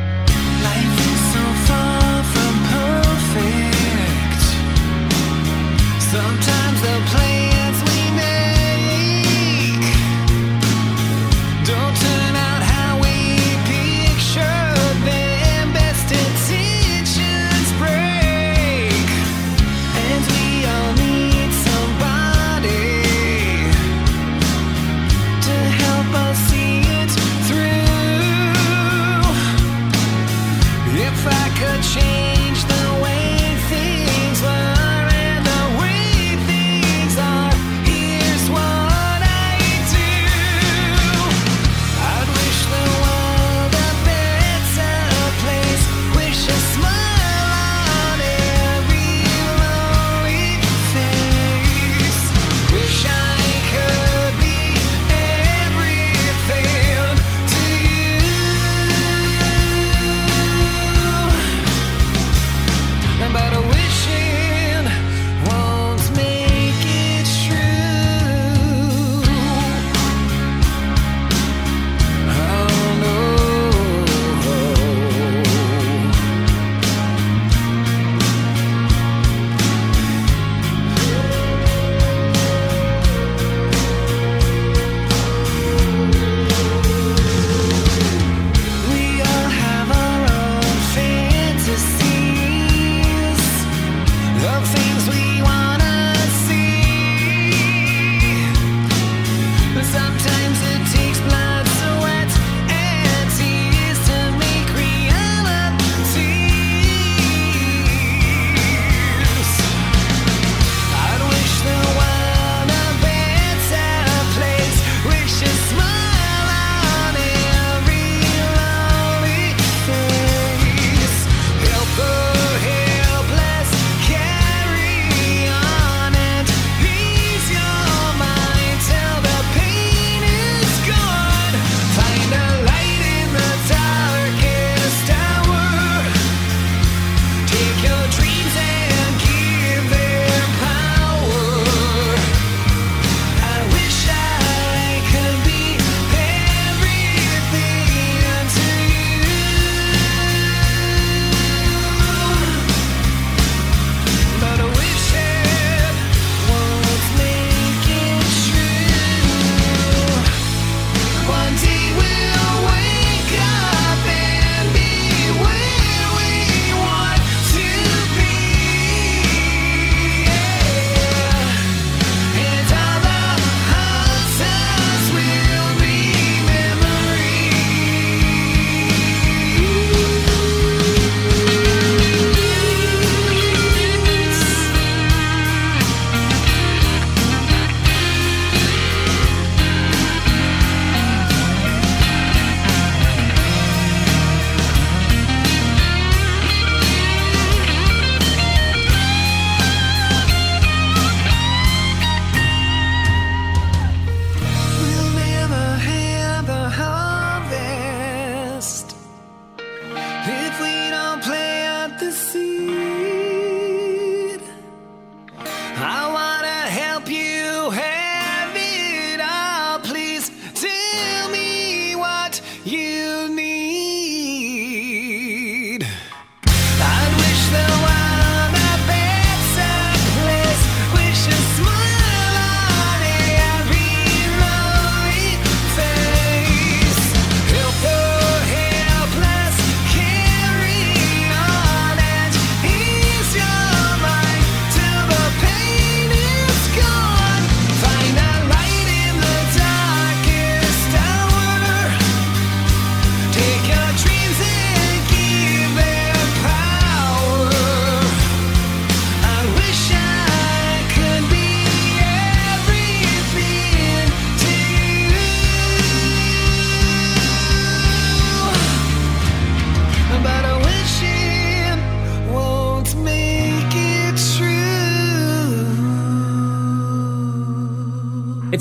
Sometimes 6.10 6.61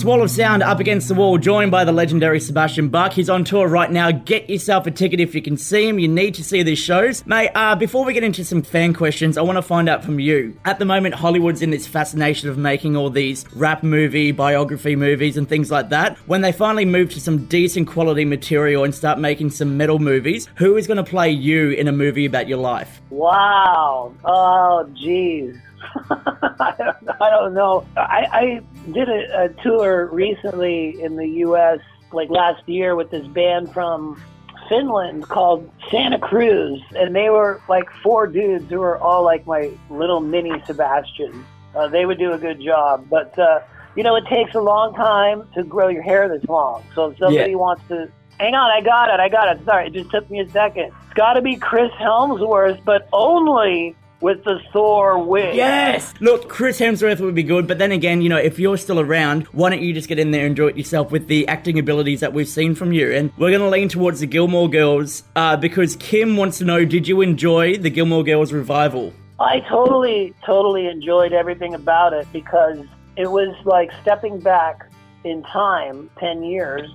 It's 0.01 0.05
Wall 0.07 0.23
of 0.23 0.31
Sound 0.31 0.63
up 0.63 0.79
against 0.79 1.09
the 1.09 1.13
wall, 1.13 1.37
joined 1.37 1.69
by 1.69 1.85
the 1.85 1.91
legendary 1.91 2.39
Sebastian 2.39 2.89
Bach. 2.89 3.13
He's 3.13 3.29
on 3.29 3.43
tour 3.43 3.67
right 3.67 3.91
now. 3.91 4.09
Get 4.09 4.49
yourself 4.49 4.87
a 4.87 4.91
ticket 4.91 5.19
if 5.19 5.35
you 5.35 5.43
can 5.43 5.57
see 5.57 5.87
him. 5.87 5.99
You 5.99 6.07
need 6.07 6.33
to 6.33 6.43
see 6.43 6.63
these 6.63 6.79
shows. 6.79 7.23
Mate, 7.27 7.51
uh, 7.53 7.75
before 7.75 8.03
we 8.03 8.11
get 8.11 8.23
into 8.23 8.43
some 8.43 8.63
fan 8.63 8.95
questions, 8.95 9.37
I 9.37 9.43
want 9.43 9.57
to 9.57 9.61
find 9.61 9.87
out 9.87 10.03
from 10.03 10.19
you. 10.19 10.57
At 10.65 10.79
the 10.79 10.85
moment, 10.85 11.13
Hollywood's 11.13 11.61
in 11.61 11.69
this 11.69 11.85
fascination 11.85 12.49
of 12.49 12.57
making 12.57 12.95
all 12.95 13.11
these 13.11 13.45
rap 13.53 13.83
movie, 13.83 14.31
biography 14.31 14.95
movies, 14.95 15.37
and 15.37 15.47
things 15.47 15.69
like 15.69 15.89
that. 15.89 16.17
When 16.25 16.41
they 16.41 16.51
finally 16.51 16.85
move 16.85 17.11
to 17.11 17.21
some 17.21 17.45
decent 17.45 17.87
quality 17.87 18.25
material 18.25 18.83
and 18.83 18.95
start 18.95 19.19
making 19.19 19.51
some 19.51 19.77
metal 19.77 19.99
movies, 19.99 20.49
who 20.55 20.77
is 20.77 20.87
going 20.87 20.97
to 20.97 21.03
play 21.03 21.29
you 21.29 21.69
in 21.69 21.87
a 21.87 21.91
movie 21.91 22.25
about 22.25 22.47
your 22.47 22.57
life? 22.57 23.03
Wow. 23.11 24.15
Oh, 24.25 24.89
jeez. 24.95 25.61
I, 26.09 26.73
don't, 26.77 27.21
I 27.21 27.29
don't 27.29 27.53
know. 27.53 27.85
I, 27.97 28.25
I 28.31 28.61
did 28.91 29.09
a, 29.09 29.43
a 29.45 29.49
tour 29.63 30.09
recently 30.11 31.01
in 31.01 31.15
the 31.15 31.27
U.S. 31.45 31.79
like 32.11 32.29
last 32.29 32.67
year 32.67 32.95
with 32.95 33.11
this 33.11 33.25
band 33.27 33.73
from 33.73 34.21
Finland 34.69 35.27
called 35.27 35.69
Santa 35.89 36.19
Cruz, 36.19 36.81
and 36.95 37.15
they 37.15 37.29
were 37.29 37.61
like 37.67 37.89
four 38.03 38.27
dudes 38.27 38.69
who 38.69 38.79
were 38.79 38.97
all 38.97 39.23
like 39.23 39.45
my 39.45 39.71
little 39.89 40.21
mini 40.21 40.51
Sebastians. 40.65 41.45
Uh, 41.75 41.87
they 41.87 42.05
would 42.05 42.17
do 42.19 42.33
a 42.33 42.37
good 42.37 42.61
job, 42.61 43.07
but 43.09 43.37
uh, 43.39 43.59
you 43.95 44.03
know, 44.03 44.15
it 44.15 44.25
takes 44.27 44.55
a 44.55 44.61
long 44.61 44.93
time 44.93 45.47
to 45.55 45.63
grow 45.63 45.87
your 45.89 46.03
hair 46.03 46.29
this 46.29 46.47
long. 46.49 46.83
So 46.95 47.07
if 47.07 47.17
somebody 47.17 47.51
Yeah. 47.51 47.57
wants 47.57 47.83
to, 47.89 48.09
hang 48.39 48.55
on, 48.55 48.71
I 48.71 48.81
got 48.81 49.09
it, 49.13 49.19
I 49.19 49.27
got 49.29 49.55
it. 49.55 49.65
Sorry, 49.65 49.87
it 49.87 49.93
just 49.93 50.09
took 50.11 50.29
me 50.29 50.39
a 50.39 50.49
second. 50.49 50.93
It's 51.05 51.13
got 51.15 51.33
to 51.33 51.41
be 51.41 51.57
Chris 51.57 51.91
Hemsworth, 51.99 52.83
but 52.85 53.07
only 53.11 53.95
with 54.21 54.43
the 54.43 54.59
Thor 54.71 55.23
wig. 55.23 55.55
Yes! 55.55 56.13
Look, 56.19 56.47
Chris 56.47 56.79
Hemsworth 56.79 57.19
would 57.19 57.35
be 57.35 57.43
good, 57.43 57.67
but 57.67 57.79
then 57.79 57.91
again, 57.91 58.21
you 58.21 58.29
know, 58.29 58.37
if 58.37 58.59
you're 58.59 58.77
still 58.77 58.99
around, 58.99 59.43
why 59.47 59.69
don't 59.69 59.81
you 59.81 59.93
just 59.93 60.07
get 60.07 60.19
in 60.19 60.31
there 60.31 60.45
and 60.45 60.55
do 60.55 60.67
it 60.67 60.77
yourself 60.77 61.11
with 61.11 61.27
the 61.27 61.47
acting 61.47 61.79
abilities 61.79 62.19
that 62.19 62.33
we've 62.33 62.47
seen 62.47 62.75
from 62.75 62.93
you? 62.93 63.11
And 63.11 63.31
we're 63.37 63.49
going 63.49 63.61
to 63.61 63.69
lean 63.69 63.89
towards 63.89 64.19
the 64.19 64.27
Gilmore 64.27 64.69
Girls 64.69 65.23
uh, 65.35 65.57
because 65.57 65.95
Kim 65.97 66.37
wants 66.37 66.59
to 66.59 66.65
know 66.65 66.85
did 66.85 67.07
you 67.07 67.21
enjoy 67.21 67.77
the 67.77 67.89
Gilmore 67.89 68.23
Girls 68.23 68.53
revival? 68.53 69.13
I 69.39 69.61
totally, 69.61 70.35
totally 70.45 70.87
enjoyed 70.87 71.33
everything 71.33 71.73
about 71.73 72.13
it 72.13 72.27
because 72.31 72.77
it 73.15 73.29
was 73.29 73.55
like 73.65 73.91
stepping 74.03 74.39
back 74.39 74.87
in 75.23 75.41
time 75.43 76.09
10 76.19 76.43
years. 76.43 76.91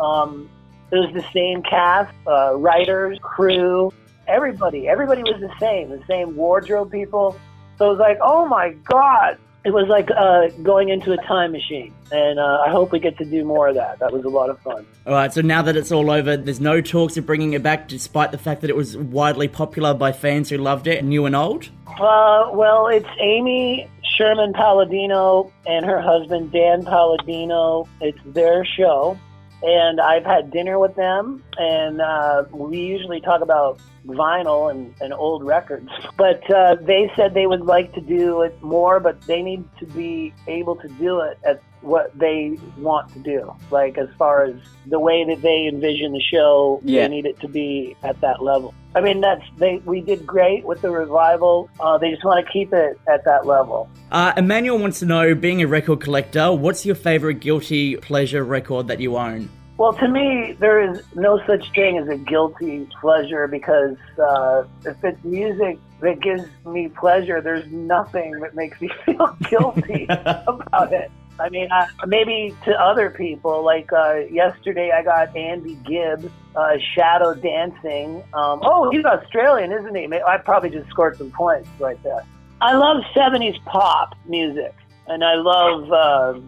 Um, 0.00 0.48
it 0.90 0.96
was 0.96 1.12
the 1.14 1.24
same 1.32 1.62
cast, 1.62 2.14
uh, 2.26 2.54
writers, 2.56 3.18
crew, 3.22 3.92
everybody. 4.32 4.88
Everybody 4.88 5.22
was 5.22 5.40
the 5.40 5.52
same, 5.60 5.90
the 5.90 6.02
same 6.08 6.34
wardrobe 6.36 6.90
people. 6.90 7.38
So 7.78 7.86
it 7.86 7.90
was 7.90 7.98
like, 7.98 8.18
oh 8.22 8.46
my 8.46 8.70
God. 8.84 9.38
It 9.64 9.72
was 9.72 9.86
like 9.86 10.10
uh, 10.10 10.48
going 10.64 10.88
into 10.88 11.12
a 11.12 11.16
time 11.18 11.52
machine. 11.52 11.94
And 12.10 12.40
uh, 12.40 12.64
I 12.66 12.70
hope 12.70 12.90
we 12.90 12.98
get 12.98 13.16
to 13.18 13.24
do 13.24 13.44
more 13.44 13.68
of 13.68 13.76
that. 13.76 14.00
That 14.00 14.12
was 14.12 14.24
a 14.24 14.28
lot 14.28 14.50
of 14.50 14.58
fun. 14.58 14.84
All 15.06 15.12
right, 15.12 15.32
so 15.32 15.40
now 15.40 15.62
that 15.62 15.76
it's 15.76 15.92
all 15.92 16.10
over, 16.10 16.36
there's 16.36 16.60
no 16.60 16.80
talks 16.80 17.16
of 17.16 17.26
bringing 17.26 17.52
it 17.52 17.62
back, 17.62 17.86
despite 17.86 18.32
the 18.32 18.38
fact 18.38 18.62
that 18.62 18.70
it 18.70 18.76
was 18.76 18.96
widely 18.96 19.46
popular 19.46 19.94
by 19.94 20.10
fans 20.10 20.50
who 20.50 20.58
loved 20.58 20.88
it, 20.88 21.04
new 21.04 21.26
and 21.26 21.36
old. 21.36 21.68
Uh, 21.86 22.50
well, 22.52 22.88
it's 22.88 23.06
Amy 23.20 23.88
Sherman 24.16 24.52
Palladino 24.52 25.52
and 25.64 25.86
her 25.86 26.00
husband 26.00 26.50
Dan 26.50 26.84
Palladino. 26.84 27.86
It's 28.00 28.18
their 28.26 28.64
show, 28.64 29.16
and 29.62 30.00
I've 30.00 30.24
had 30.24 30.50
dinner 30.50 30.78
with 30.78 30.94
them, 30.96 31.42
and 31.56 32.00
uh, 32.00 32.44
we 32.50 32.78
usually 32.78 33.20
talk 33.20 33.42
about 33.42 33.80
vinyl 34.06 34.70
and, 34.70 34.94
and 35.00 35.12
old 35.12 35.44
records. 35.44 35.88
But 36.16 36.48
uh, 36.52 36.76
they 36.80 37.10
said 37.16 37.34
they 37.34 37.46
would 37.46 37.62
like 37.62 37.92
to 37.94 38.00
do 38.00 38.42
it 38.42 38.60
more, 38.62 39.00
but 39.00 39.20
they 39.22 39.42
need 39.42 39.64
to 39.78 39.86
be 39.86 40.32
able 40.46 40.76
to 40.76 40.88
do 40.88 41.20
it 41.20 41.38
at 41.44 41.62
what 41.82 42.16
they 42.18 42.58
want 42.78 43.12
to 43.12 43.18
do. 43.18 43.54
Like 43.70 43.98
as 43.98 44.08
far 44.18 44.44
as 44.44 44.54
the 44.86 44.98
way 44.98 45.24
that 45.24 45.42
they 45.42 45.66
envision 45.66 46.12
the 46.12 46.20
show, 46.20 46.80
Yeah. 46.84 47.02
they 47.02 47.08
need 47.08 47.26
it 47.26 47.38
to 47.40 47.48
be 47.48 47.96
at 48.02 48.20
that 48.20 48.42
level. 48.42 48.74
I 48.94 49.00
mean, 49.00 49.20
that's 49.20 49.42
they. 49.56 49.76
We 49.86 50.00
did 50.02 50.26
great 50.26 50.64
with 50.64 50.82
the 50.82 50.90
revival. 50.90 51.70
Uh, 51.80 51.96
they 51.98 52.10
just 52.10 52.24
want 52.24 52.44
to 52.44 52.52
keep 52.52 52.72
it 52.74 53.00
at 53.08 53.24
that 53.24 53.46
level. 53.46 53.88
Uh, 54.10 54.32
Emmanuel 54.36 54.78
wants 54.78 54.98
to 54.98 55.06
know, 55.06 55.34
being 55.34 55.62
a 55.62 55.66
record 55.66 56.00
collector, 56.00 56.52
what's 56.52 56.84
your 56.84 56.94
favorite 56.94 57.40
guilty 57.40 57.96
pleasure 57.96 58.44
record 58.44 58.88
that 58.88 59.00
you 59.00 59.16
own? 59.16 59.48
Well, 59.78 59.94
to 59.94 60.06
me, 60.08 60.54
there 60.60 60.80
is 60.80 61.02
no 61.14 61.40
such 61.46 61.72
thing 61.74 61.96
as 61.96 62.06
a 62.06 62.16
guilty 62.18 62.86
pleasure 63.00 63.48
because 63.48 63.96
uh, 64.22 64.64
if 64.84 65.02
it's 65.02 65.24
music 65.24 65.78
that 66.00 66.20
gives 66.20 66.44
me 66.66 66.88
pleasure, 66.88 67.40
there's 67.40 67.66
nothing 67.72 68.32
that 68.40 68.54
makes 68.54 68.78
me 68.80 68.90
feel 69.06 69.36
guilty 69.50 70.04
about 70.10 70.92
it. 70.92 71.10
I 71.40 71.48
mean, 71.48 71.68
I, 71.72 71.88
maybe 72.06 72.54
to 72.64 72.72
other 72.72 73.10
people, 73.10 73.64
like 73.64 73.92
uh, 73.92 74.20
yesterday, 74.30 74.90
I 74.94 75.02
got 75.02 75.36
Andy 75.36 75.76
Gibb, 75.86 76.30
uh, 76.54 76.76
Shadow 76.94 77.34
Dancing. 77.34 78.22
Um, 78.34 78.60
oh, 78.62 78.90
he's 78.90 79.04
Australian, 79.04 79.72
isn't 79.72 79.94
he? 79.94 80.08
I 80.26 80.38
probably 80.38 80.70
just 80.70 80.88
scored 80.90 81.16
some 81.16 81.30
points 81.30 81.68
right 81.78 82.00
there. 82.02 82.24
I 82.60 82.74
love 82.74 83.02
70s 83.14 83.62
pop 83.64 84.14
music, 84.26 84.74
and 85.06 85.24
I 85.24 85.34
love. 85.34 85.92
Uh, 85.92 86.40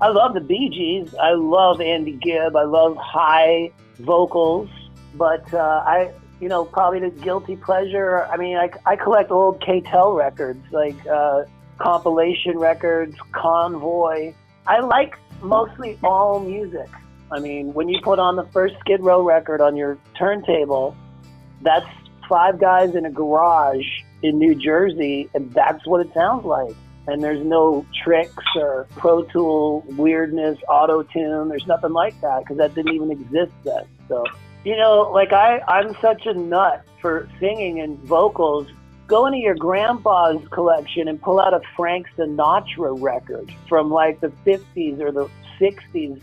I 0.00 0.08
love 0.10 0.34
the 0.34 0.40
Bee 0.40 0.68
Gees. 0.68 1.12
I 1.20 1.32
love 1.32 1.80
Andy 1.80 2.12
Gibb. 2.12 2.54
I 2.54 2.62
love 2.62 2.96
high 2.96 3.72
vocals. 3.98 4.68
But 5.14 5.52
uh, 5.52 5.82
I, 5.84 6.12
you 6.40 6.48
know, 6.48 6.64
probably 6.64 7.00
the 7.00 7.10
guilty 7.10 7.56
pleasure. 7.56 8.24
I 8.26 8.36
mean, 8.36 8.56
I, 8.56 8.70
I 8.86 8.94
collect 8.94 9.32
old 9.32 9.60
K-Tel 9.60 10.12
records, 10.12 10.64
like 10.70 10.94
uh, 11.06 11.44
compilation 11.78 12.58
records, 12.58 13.16
Convoy. 13.32 14.34
I 14.66 14.80
like 14.80 15.16
mostly 15.42 15.98
all 16.04 16.40
music. 16.40 16.88
I 17.30 17.40
mean, 17.40 17.74
when 17.74 17.88
you 17.88 18.00
put 18.02 18.18
on 18.18 18.36
the 18.36 18.44
first 18.52 18.74
Skid 18.80 19.00
Row 19.00 19.22
record 19.22 19.60
on 19.60 19.76
your 19.76 19.98
turntable, 20.18 20.96
that's 21.62 21.86
five 22.28 22.60
guys 22.60 22.94
in 22.94 23.04
a 23.04 23.10
garage 23.10 23.86
in 24.22 24.38
New 24.38 24.54
Jersey, 24.54 25.28
and 25.34 25.52
that's 25.52 25.86
what 25.86 26.04
it 26.04 26.12
sounds 26.14 26.44
like 26.44 26.74
and 27.08 27.24
there's 27.24 27.44
no 27.44 27.86
tricks 28.04 28.44
or 28.54 28.86
Pro 28.96 29.22
Tool 29.24 29.82
weirdness, 29.96 30.58
auto 30.68 31.02
tune. 31.02 31.48
There's 31.48 31.66
nothing 31.66 31.92
like 31.92 32.20
that 32.20 32.40
because 32.40 32.58
that 32.58 32.74
didn't 32.74 32.94
even 32.94 33.10
exist 33.10 33.52
then. 33.64 33.84
So, 34.08 34.26
you 34.62 34.76
know, 34.76 35.10
like 35.12 35.32
I, 35.32 35.60
I'm 35.66 35.96
such 36.02 36.26
a 36.26 36.34
nut 36.34 36.84
for 37.00 37.26
singing 37.40 37.80
and 37.80 37.98
vocals. 38.00 38.68
Go 39.08 39.24
into 39.24 39.38
your 39.38 39.54
grandpa's 39.54 40.46
collection 40.50 41.08
and 41.08 41.20
pull 41.20 41.40
out 41.40 41.54
a 41.54 41.60
Frank 41.74 42.06
Sinatra 42.16 43.00
record 43.00 43.50
from 43.66 43.90
like 43.90 44.20
the 44.20 44.28
50s 44.46 45.00
or 45.00 45.10
the 45.10 45.30
60s 45.58 46.20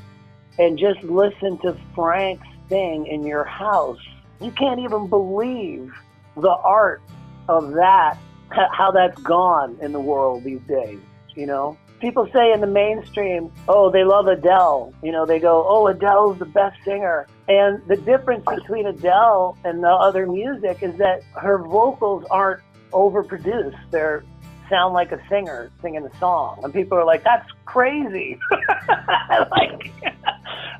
and 0.60 0.78
just 0.78 1.02
listen 1.02 1.58
to 1.64 1.76
Frank 1.96 2.40
sing 2.70 3.08
in 3.08 3.26
your 3.26 3.44
house. 3.44 4.00
You 4.40 4.52
can't 4.52 4.80
even 4.80 5.08
believe 5.08 5.92
the 6.38 6.56
art 6.64 7.02
of 7.50 7.74
that 7.74 8.20
how 8.50 8.92
that's 8.92 9.20
gone 9.22 9.78
in 9.82 9.92
the 9.92 10.00
world 10.00 10.44
these 10.44 10.62
days. 10.68 11.00
You 11.36 11.48
know, 11.48 11.78
people 12.00 12.30
say 12.32 12.54
in 12.54 12.62
the 12.62 12.68
mainstream, 12.68 13.52
oh, 13.68 13.90
they 13.90 14.04
love 14.04 14.28
Adele. 14.28 14.94
You 15.02 15.12
know, 15.12 15.26
they 15.26 15.40
go, 15.40 15.66
oh, 15.68 15.88
Adele's 15.88 16.38
the 16.40 16.46
best 16.46 16.78
singer. 16.84 17.28
And 17.48 17.82
the 17.88 17.98
difference 17.98 18.46
between 18.46 18.86
Adele 18.86 19.58
and 19.64 19.84
the 19.84 19.90
other 19.90 20.28
music 20.28 20.84
is 20.84 20.96
that 20.98 21.24
her 21.34 21.58
vocals 21.58 22.26
aren't 22.30 22.62
overproduced. 22.96 23.78
They're 23.91 24.24
sound 24.70 24.93
like 24.93 25.12
a 25.12 25.22
singer 25.30 25.70
singing 25.82 26.06
a 26.06 26.18
song, 26.18 26.60
and 26.64 26.74
people 26.74 26.98
are 26.98 27.06
like, 27.06 27.24
"That's 27.24 27.48
crazy." 27.66 28.39
I 28.52 29.46
like, 29.52 29.91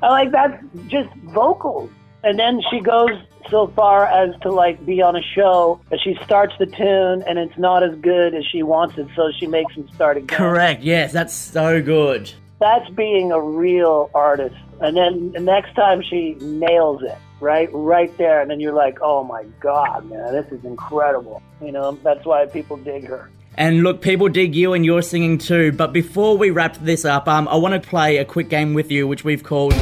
I 0.02 0.08
like 0.08 0.32
that's 0.32 0.62
just 0.88 1.12
vocals. 1.24 1.90
And 2.24 2.38
then 2.38 2.60
she 2.70 2.80
goes 2.80 3.10
so 3.50 3.68
far 3.68 4.06
as 4.06 4.34
to 4.40 4.50
like 4.50 4.84
be 4.84 5.00
on 5.02 5.16
a 5.16 5.22
show 5.22 5.80
that 5.90 6.00
she 6.02 6.18
starts 6.24 6.54
the 6.58 6.66
tune 6.66 7.22
and 7.22 7.38
it's 7.38 7.56
not 7.56 7.82
as 7.82 7.96
good 7.98 8.34
as 8.34 8.44
she 8.46 8.62
wants 8.62 8.98
it, 8.98 9.06
so 9.14 9.30
she 9.38 9.46
makes 9.46 9.74
him 9.74 9.88
start 9.94 10.16
again. 10.16 10.26
Correct, 10.26 10.82
yes, 10.82 11.12
that's 11.12 11.34
so 11.34 11.80
good. 11.80 12.32
That's 12.58 12.88
being 12.90 13.32
a 13.32 13.40
real 13.40 14.10
artist. 14.14 14.56
And 14.80 14.96
then 14.96 15.32
the 15.32 15.40
next 15.40 15.74
time 15.74 16.02
she 16.02 16.34
nails 16.40 17.02
it, 17.02 17.16
right? 17.40 17.68
Right 17.72 18.16
there. 18.18 18.40
And 18.40 18.50
then 18.50 18.60
you're 18.60 18.72
like, 18.72 18.98
oh 19.02 19.24
my 19.24 19.44
God, 19.60 20.08
man, 20.08 20.32
this 20.32 20.50
is 20.52 20.64
incredible. 20.64 21.42
You 21.60 21.72
know, 21.72 21.92
that's 22.02 22.24
why 22.24 22.46
people 22.46 22.76
dig 22.76 23.06
her. 23.06 23.30
And 23.58 23.82
look, 23.82 24.02
people 24.02 24.28
dig 24.28 24.54
you 24.54 24.74
and 24.74 24.84
your 24.84 25.00
singing 25.00 25.38
too. 25.38 25.72
But 25.72 25.92
before 25.92 26.36
we 26.36 26.50
wrap 26.50 26.76
this 26.76 27.06
up, 27.06 27.26
um, 27.26 27.48
I 27.48 27.56
want 27.56 27.80
to 27.80 27.88
play 27.88 28.18
a 28.18 28.24
quick 28.24 28.50
game 28.50 28.74
with 28.74 28.90
you, 28.90 29.08
which 29.08 29.24
we've 29.24 29.42
called. 29.42 29.72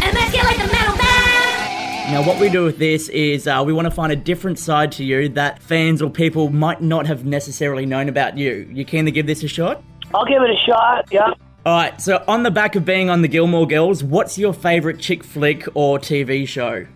Emasculate 0.00 0.56
the 0.56 0.68
metal 0.70 0.96
man! 0.96 2.12
Now, 2.12 2.24
what 2.24 2.40
we 2.40 2.48
do 2.48 2.62
with 2.64 2.78
this 2.78 3.08
is 3.08 3.48
uh, 3.48 3.62
we 3.66 3.72
want 3.72 3.86
to 3.86 3.90
find 3.90 4.12
a 4.12 4.16
different 4.16 4.60
side 4.60 4.92
to 4.92 5.04
you 5.04 5.28
that 5.30 5.60
fans 5.60 6.00
or 6.00 6.10
people 6.10 6.48
might 6.48 6.80
not 6.80 7.06
have 7.06 7.24
necessarily 7.24 7.86
known 7.86 8.08
about 8.08 8.38
you. 8.38 8.68
You 8.72 8.84
keen 8.84 9.04
to 9.06 9.10
give 9.10 9.26
this 9.26 9.42
a 9.42 9.48
shot? 9.48 9.82
I'll 10.14 10.26
give 10.26 10.40
it 10.42 10.50
a 10.50 10.56
shot. 10.64 11.08
Yeah. 11.10 11.34
All 11.66 11.76
right. 11.76 12.00
So, 12.00 12.24
on 12.28 12.44
the 12.44 12.50
back 12.50 12.76
of 12.76 12.84
being 12.84 13.10
on 13.10 13.22
the 13.22 13.28
Gilmore 13.28 13.66
Girls, 13.66 14.02
what's 14.02 14.38
your 14.38 14.52
favorite 14.52 15.00
chick 15.00 15.24
flick 15.24 15.66
or 15.74 15.98
TV 15.98 16.46
show? 16.46 16.86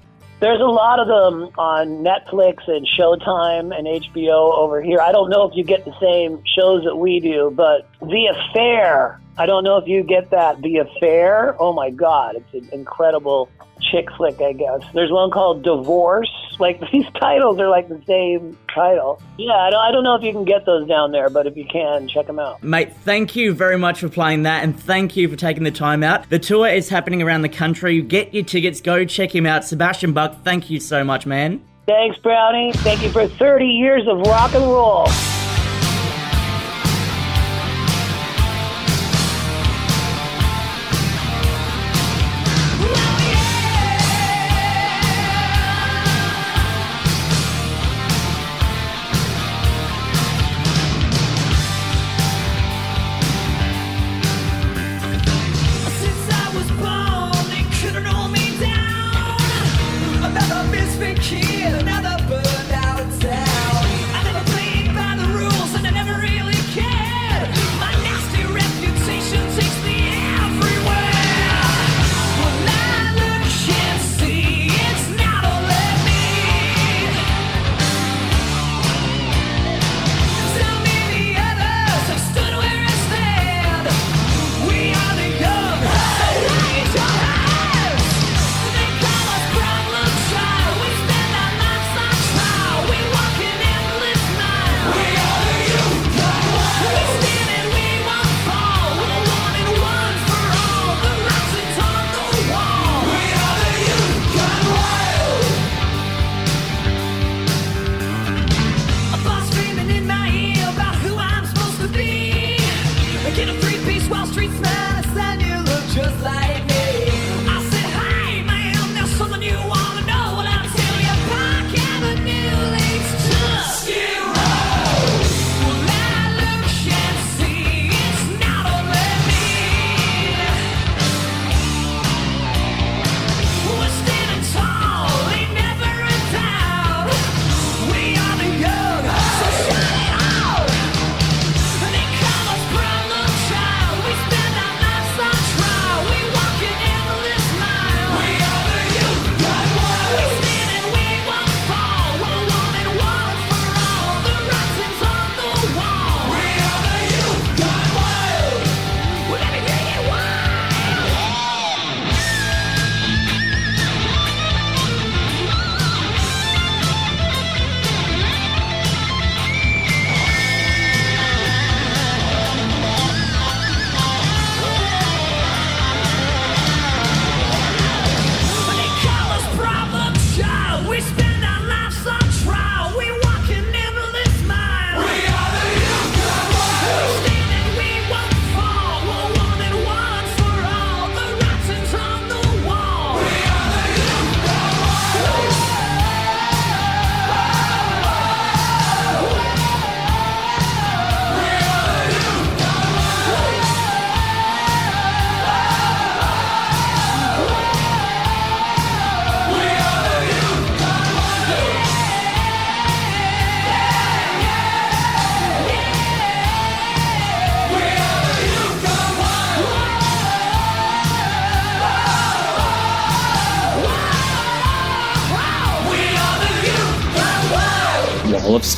There's 0.41 0.61
a 0.61 0.65
lot 0.65 0.99
of 0.99 1.07
them 1.07 1.51
on 1.57 2.03
Netflix 2.03 2.67
and 2.67 2.85
Showtime 2.85 3.73
and 3.73 3.87
HBO 3.87 4.59
over 4.59 4.83
here. 4.83 5.01
I 5.01 5.13
don't 5.13 5.31
know 5.31 5.49
if 5.49 5.57
you 5.57 5.63
get 5.63 5.85
the 5.85 5.95
same 6.01 6.43
shows 6.57 6.83
that 6.83 6.97
we 6.97 7.21
do, 7.21 7.53
but 7.55 7.89
The 8.01 8.27
Affair 8.27 9.21
I 9.39 9.47
don't 9.47 9.65
know 9.65 9.79
if 9.79 9.89
you 9.89 10.03
get 10.03 10.31
that. 10.31 10.61
The 10.61 10.79
Affair. 10.79 11.57
Oh 11.59 11.73
my 11.73 11.91
God, 11.91 12.37
it's 12.37 12.67
an 12.67 12.73
incredible 12.73 13.49
chick 13.91 14.11
flick, 14.17 14.41
I 14.41 14.53
guess. 14.53 14.81
There's 14.95 15.11
one 15.11 15.31
called 15.31 15.63
Divorce. 15.63 16.31
Like 16.59 16.81
these 16.93 17.07
titles 17.19 17.59
are 17.59 17.69
like 17.69 17.89
the 17.89 18.03
same 18.07 18.59
title. 18.75 19.21
Yeah, 19.39 19.53
I 19.53 19.71
don't, 19.71 19.81
I 19.81 19.91
don't 19.91 20.05
know 20.05 20.15
if 20.15 20.23
you 20.23 20.33
can 20.33 20.45
get 20.45 20.67
those 20.67 20.87
down 20.87 21.13
there, 21.13 21.29
but 21.31 21.47
if 21.47 21.57
you 21.57 21.65
can, 21.65 22.09
check 22.09 22.27
them 22.27 22.39
out. 22.39 22.63
Mate, 22.63 22.93
thank 22.93 23.35
you 23.35 23.55
very 23.55 23.79
much 23.79 24.01
for 24.01 24.09
playing 24.09 24.43
that, 24.45 24.63
and 24.63 24.79
thank 24.79 25.17
you 25.17 25.29
for 25.29 25.37
taking 25.37 25.65
the 25.65 25.71
time 25.71 26.03
out. 26.03 26.29
The 26.29 26.39
tour 26.39 26.69
is 26.69 26.89
happening 26.89 27.23
around 27.23 27.43
the 27.43 27.49
country. 27.49 28.01
Get 28.03 28.35
your 28.35 28.45
tickets, 28.45 28.81
go 28.81 29.05
check 29.05 29.35
him 29.35 29.47
out. 29.47 29.65
Sebastian 29.65 30.13
Bach, 30.13 30.43
thank 30.45 30.71
you 30.71 30.81
so 30.81 31.05
much, 31.05 31.27
man. 31.27 31.63
Thanks, 31.87 32.17
Brownie. 32.19 32.73
Thank 32.75 33.03
you 33.03 33.11
for 33.11 33.27
30 33.27 33.67
years 33.67 34.07
of 34.07 34.21
rock 34.21 34.55
and 34.55 34.65
roll. 34.65 35.09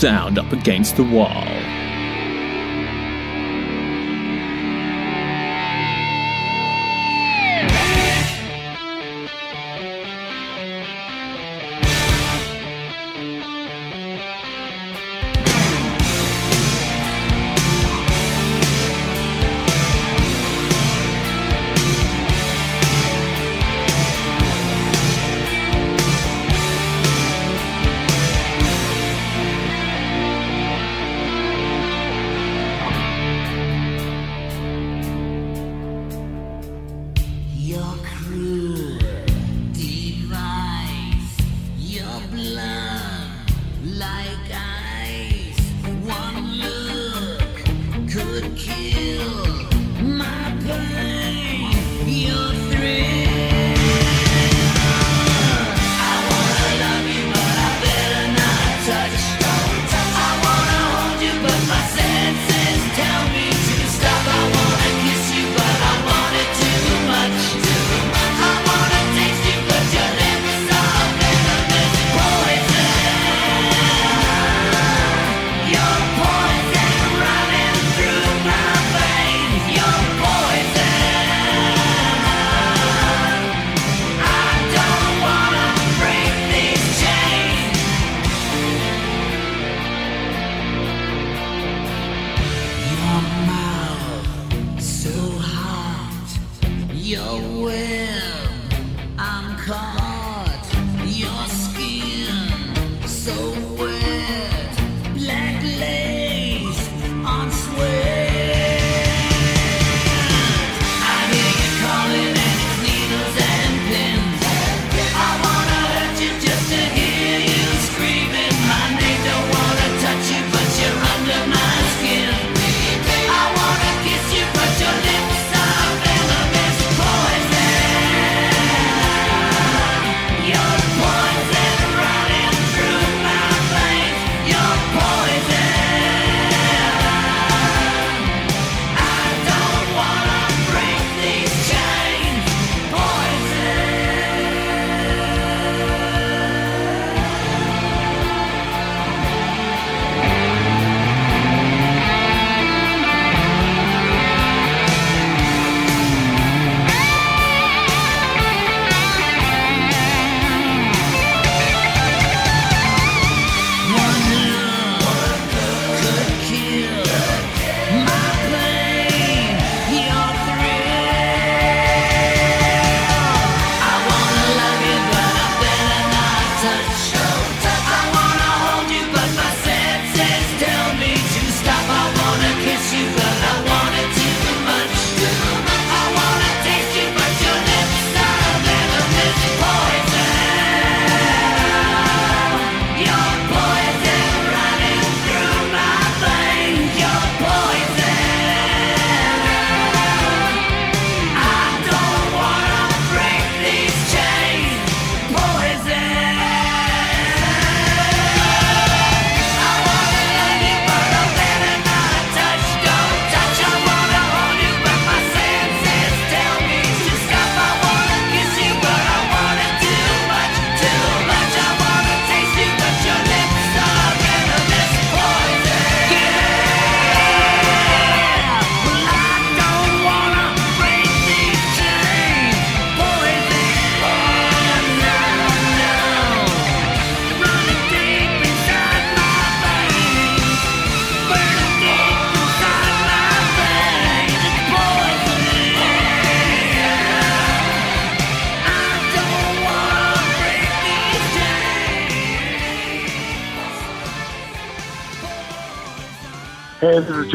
sound 0.04 0.38
up 0.38 0.52
against 0.52 0.96
the 0.96 1.02
wall. 1.02 1.63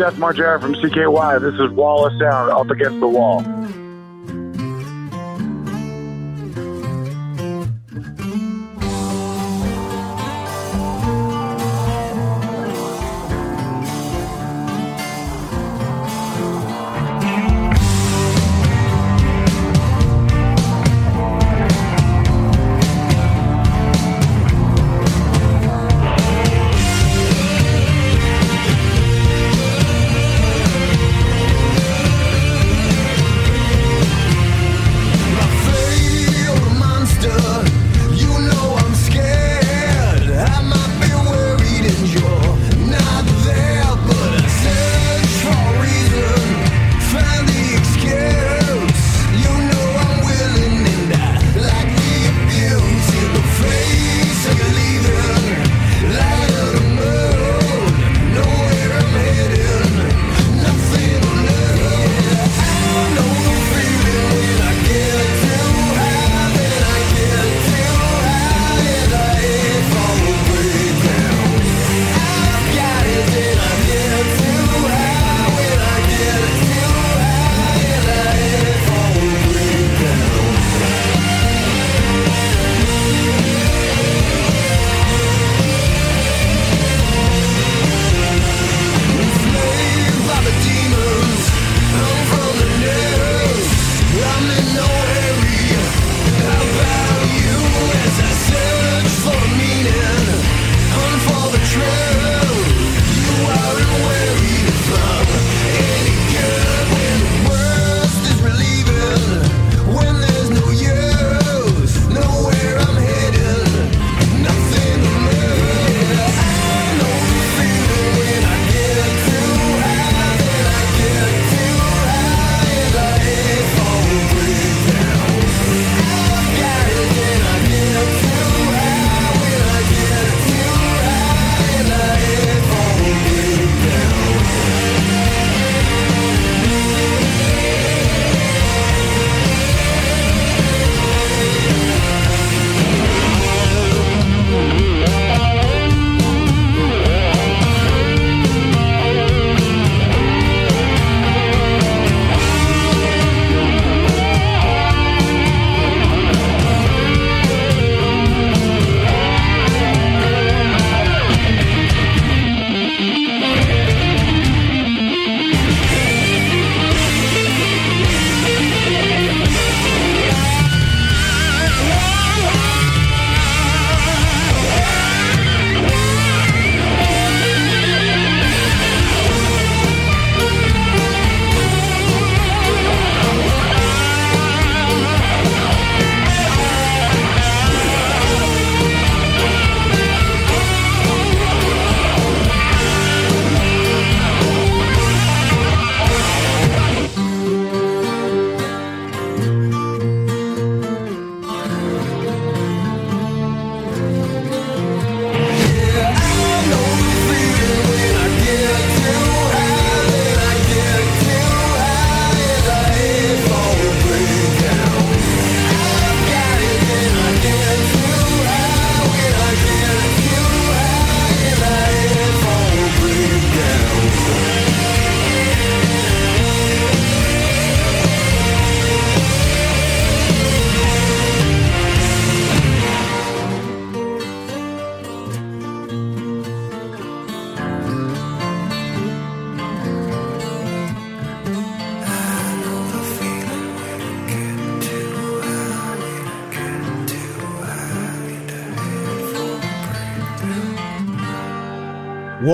Seth 0.10 0.18
Margera 0.18 0.60
from 0.60 0.74
CKY. 0.74 1.40
This 1.40 1.54
is 1.60 1.70
Wall 1.70 2.08
of 2.08 2.14
Sound 2.14 2.50
up 2.50 2.72
against 2.72 3.00
the 3.00 3.08
wall. 3.08 3.59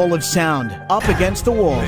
Wall 0.06 0.14
of 0.14 0.24
Sound, 0.24 0.72
up 0.88 1.04
against 1.10 1.46
the 1.46 1.52
wall. 1.52 1.82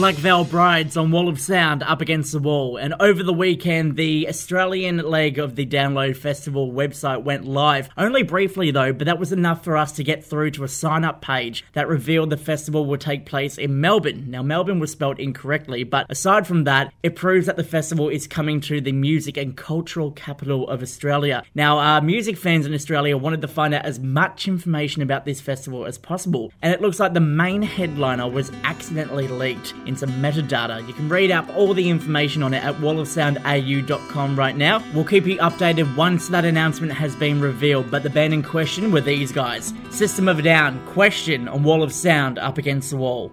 Black 0.00 0.14
Veil 0.14 0.46
Brides 0.46 0.96
on 0.96 1.10
Wall 1.10 1.28
of 1.28 1.38
Sound 1.38 1.82
up 1.82 2.00
against 2.00 2.32
the 2.32 2.38
wall. 2.38 2.78
And 2.78 2.94
over 3.00 3.22
the 3.22 3.34
weekend, 3.34 3.96
the 3.96 4.30
Australian 4.30 4.96
leg 4.96 5.38
of 5.38 5.56
the 5.56 5.66
Download 5.66 6.16
Festival 6.16 6.72
website 6.72 7.22
went 7.22 7.44
live. 7.44 7.90
Only 7.98 8.22
briefly 8.22 8.70
though, 8.70 8.94
but 8.94 9.04
that 9.04 9.18
was 9.18 9.30
enough 9.30 9.62
for 9.62 9.76
us 9.76 9.92
to 9.92 10.02
get 10.02 10.24
through 10.24 10.52
to 10.52 10.64
a 10.64 10.68
sign 10.68 11.04
up 11.04 11.20
page 11.20 11.66
that 11.74 11.86
revealed 11.86 12.30
the 12.30 12.38
festival 12.38 12.86
would 12.86 13.02
take 13.02 13.26
place 13.26 13.58
in 13.58 13.82
Melbourne. 13.82 14.30
Now, 14.30 14.42
Melbourne 14.42 14.80
was 14.80 14.90
spelled 14.90 15.20
incorrectly, 15.20 15.84
but 15.84 16.06
aside 16.08 16.46
from 16.46 16.64
that, 16.64 16.94
it 17.02 17.14
proves 17.14 17.44
that 17.44 17.56
the 17.58 17.62
festival 17.62 18.08
is 18.08 18.26
coming 18.26 18.62
to 18.62 18.80
the 18.80 18.92
music 18.92 19.36
and 19.36 19.54
cultural 19.54 20.12
capital 20.12 20.66
of 20.70 20.80
Australia. 20.80 21.42
Now, 21.54 21.78
uh, 21.78 22.00
music 22.00 22.38
fans 22.38 22.64
in 22.64 22.72
Australia 22.72 23.18
wanted 23.18 23.42
to 23.42 23.48
find 23.48 23.74
out 23.74 23.84
as 23.84 24.00
much 24.00 24.48
information 24.48 25.02
about 25.02 25.26
this 25.26 25.42
festival 25.42 25.84
as 25.84 25.98
possible, 25.98 26.54
and 26.62 26.72
it 26.72 26.80
looks 26.80 26.98
like 26.98 27.12
the 27.12 27.20
main 27.20 27.60
headliner 27.60 28.26
was 28.26 28.50
accidentally 28.64 29.28
leaked 29.28 29.74
in 29.90 29.96
some 29.96 30.10
metadata. 30.22 30.86
You 30.86 30.94
can 30.94 31.08
read 31.08 31.32
up 31.32 31.48
all 31.56 31.74
the 31.74 31.90
information 31.90 32.42
on 32.42 32.54
it 32.54 32.64
at 32.64 32.76
wallofsoundau.com 32.76 34.38
right 34.38 34.56
now. 34.56 34.82
We'll 34.94 35.04
keep 35.04 35.26
you 35.26 35.36
updated 35.38 35.96
once 35.96 36.28
that 36.28 36.44
announcement 36.44 36.92
has 36.92 37.16
been 37.16 37.40
revealed, 37.40 37.90
but 37.90 38.04
the 38.04 38.10
band 38.10 38.32
in 38.32 38.42
question 38.42 38.92
were 38.92 39.00
these 39.00 39.32
guys 39.32 39.74
System 39.90 40.28
of 40.28 40.38
a 40.38 40.42
Down, 40.42 40.84
Question 40.86 41.48
on 41.48 41.64
Wall 41.64 41.82
of 41.82 41.92
Sound 41.92 42.38
up 42.38 42.56
against 42.56 42.90
the 42.90 42.96
wall. 42.96 43.32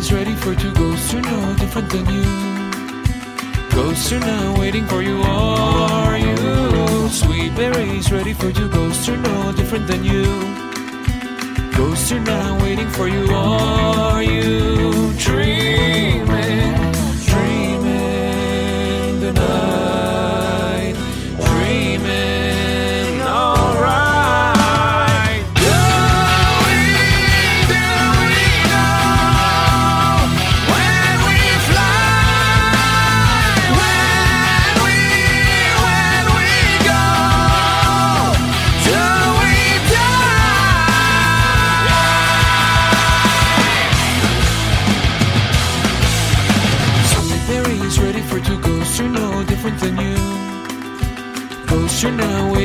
Everyone's 0.00 0.26
ready 0.26 0.34
for 0.34 0.54
two 0.54 0.72
ghosts 0.72 1.12
are 1.12 1.20
no 1.20 1.56
different 1.56 1.90
than 1.90 2.06
you. 2.06 2.24
Ghosts 3.70 4.10
are 4.12 4.20
now 4.20 4.58
waiting 4.58 4.86
for 4.86 5.02
you, 5.02 5.20
are 5.20 6.16
you? 6.16 7.08
Sweet 7.10 7.54
berries 7.54 8.10
ready 8.10 8.32
for 8.32 8.50
two 8.50 8.70
ghosts 8.70 9.10
are 9.10 9.18
no 9.18 9.52
different 9.52 9.86
than 9.86 10.02
you. 10.02 10.24
Ghosts 11.76 12.12
are 12.12 12.20
now 12.20 12.58
waiting 12.62 12.88
for 12.88 13.08
you, 13.08 13.26
are 13.30 14.22
you? 14.22 15.12
Dreaming. 15.18 16.89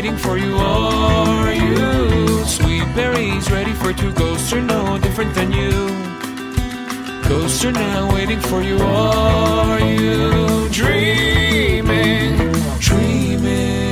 waiting 0.06 0.20
for 0.20 0.38
you. 0.38 0.56
Are 0.58 1.52
you 1.52 2.46
sweet 2.46 2.86
berries 2.96 3.50
ready 3.50 3.74
for 3.74 3.92
two 3.92 4.12
ghosts 4.14 4.54
are 4.54 4.62
no 4.62 5.00
different 5.00 5.34
than 5.34 5.52
you? 5.52 5.72
Ghosts 7.28 7.66
are 7.66 7.72
now 7.72 8.14
waiting 8.14 8.40
for 8.40 8.62
you. 8.62 8.78
Are 8.78 9.80
you 9.80 10.70
dreaming? 10.70 12.38
Dreaming. 12.80 13.85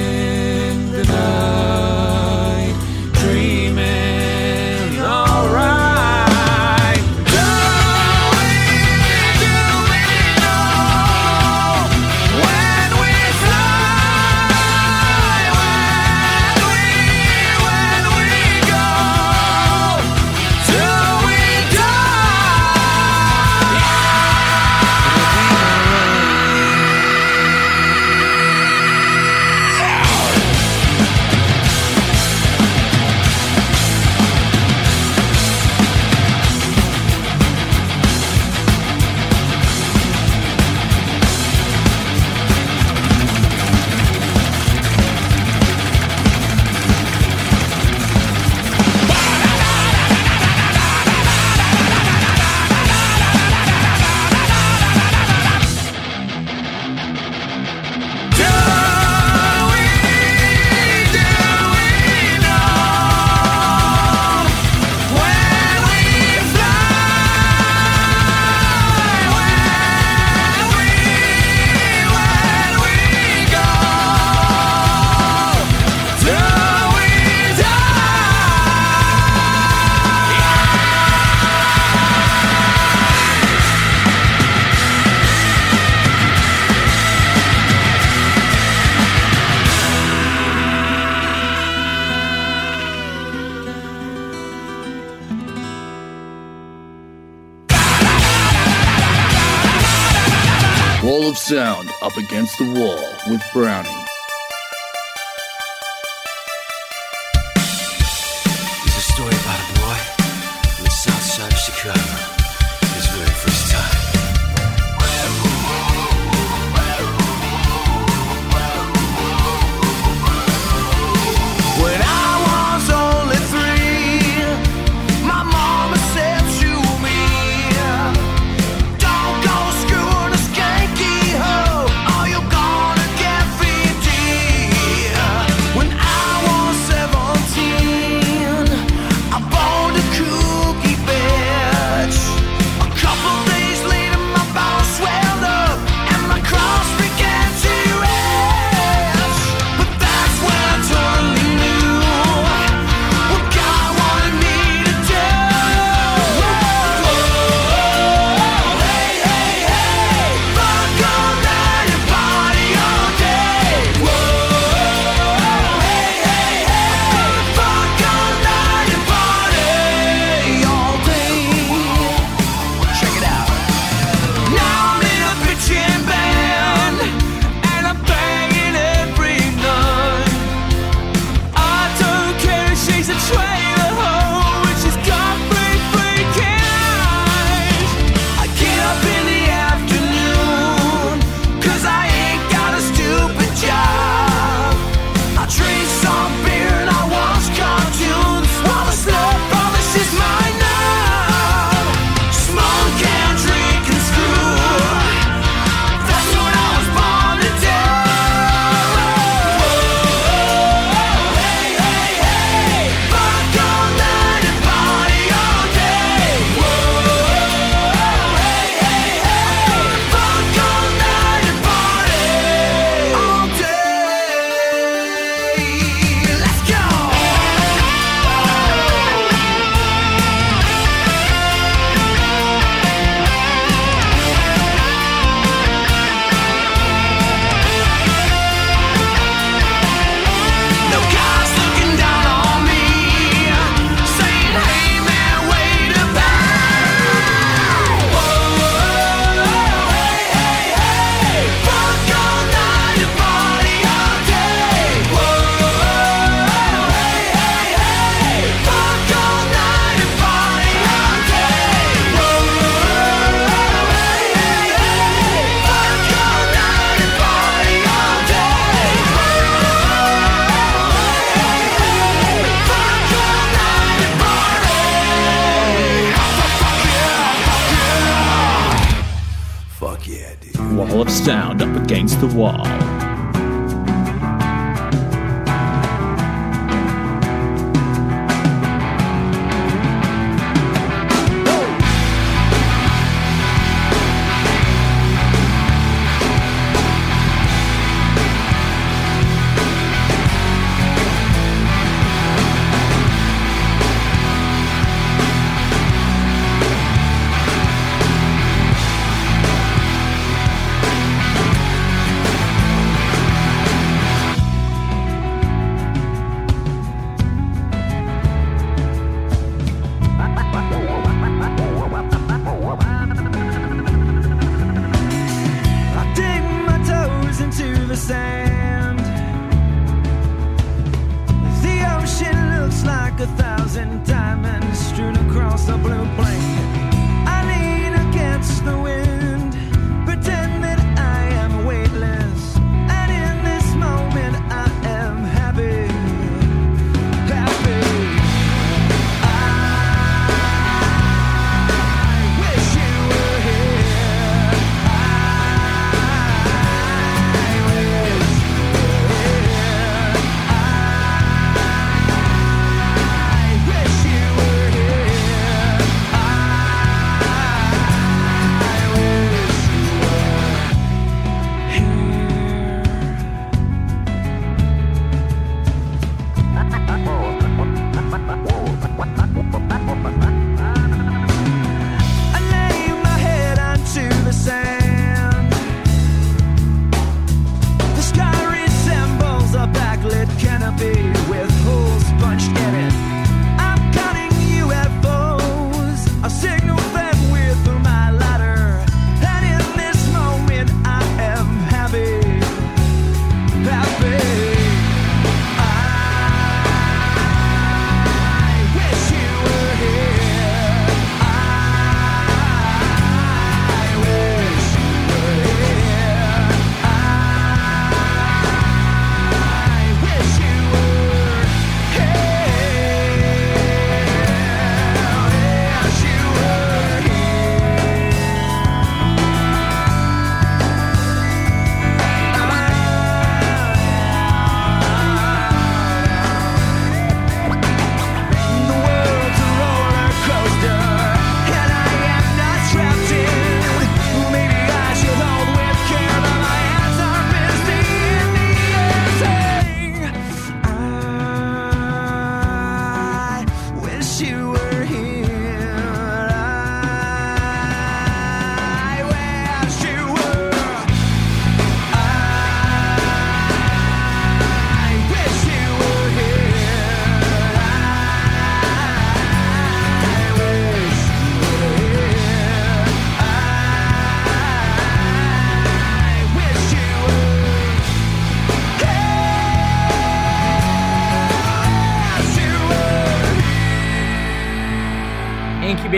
the 102.57 102.65
wall 102.65 103.17
with 103.31 103.41
Brownie. 103.53 103.92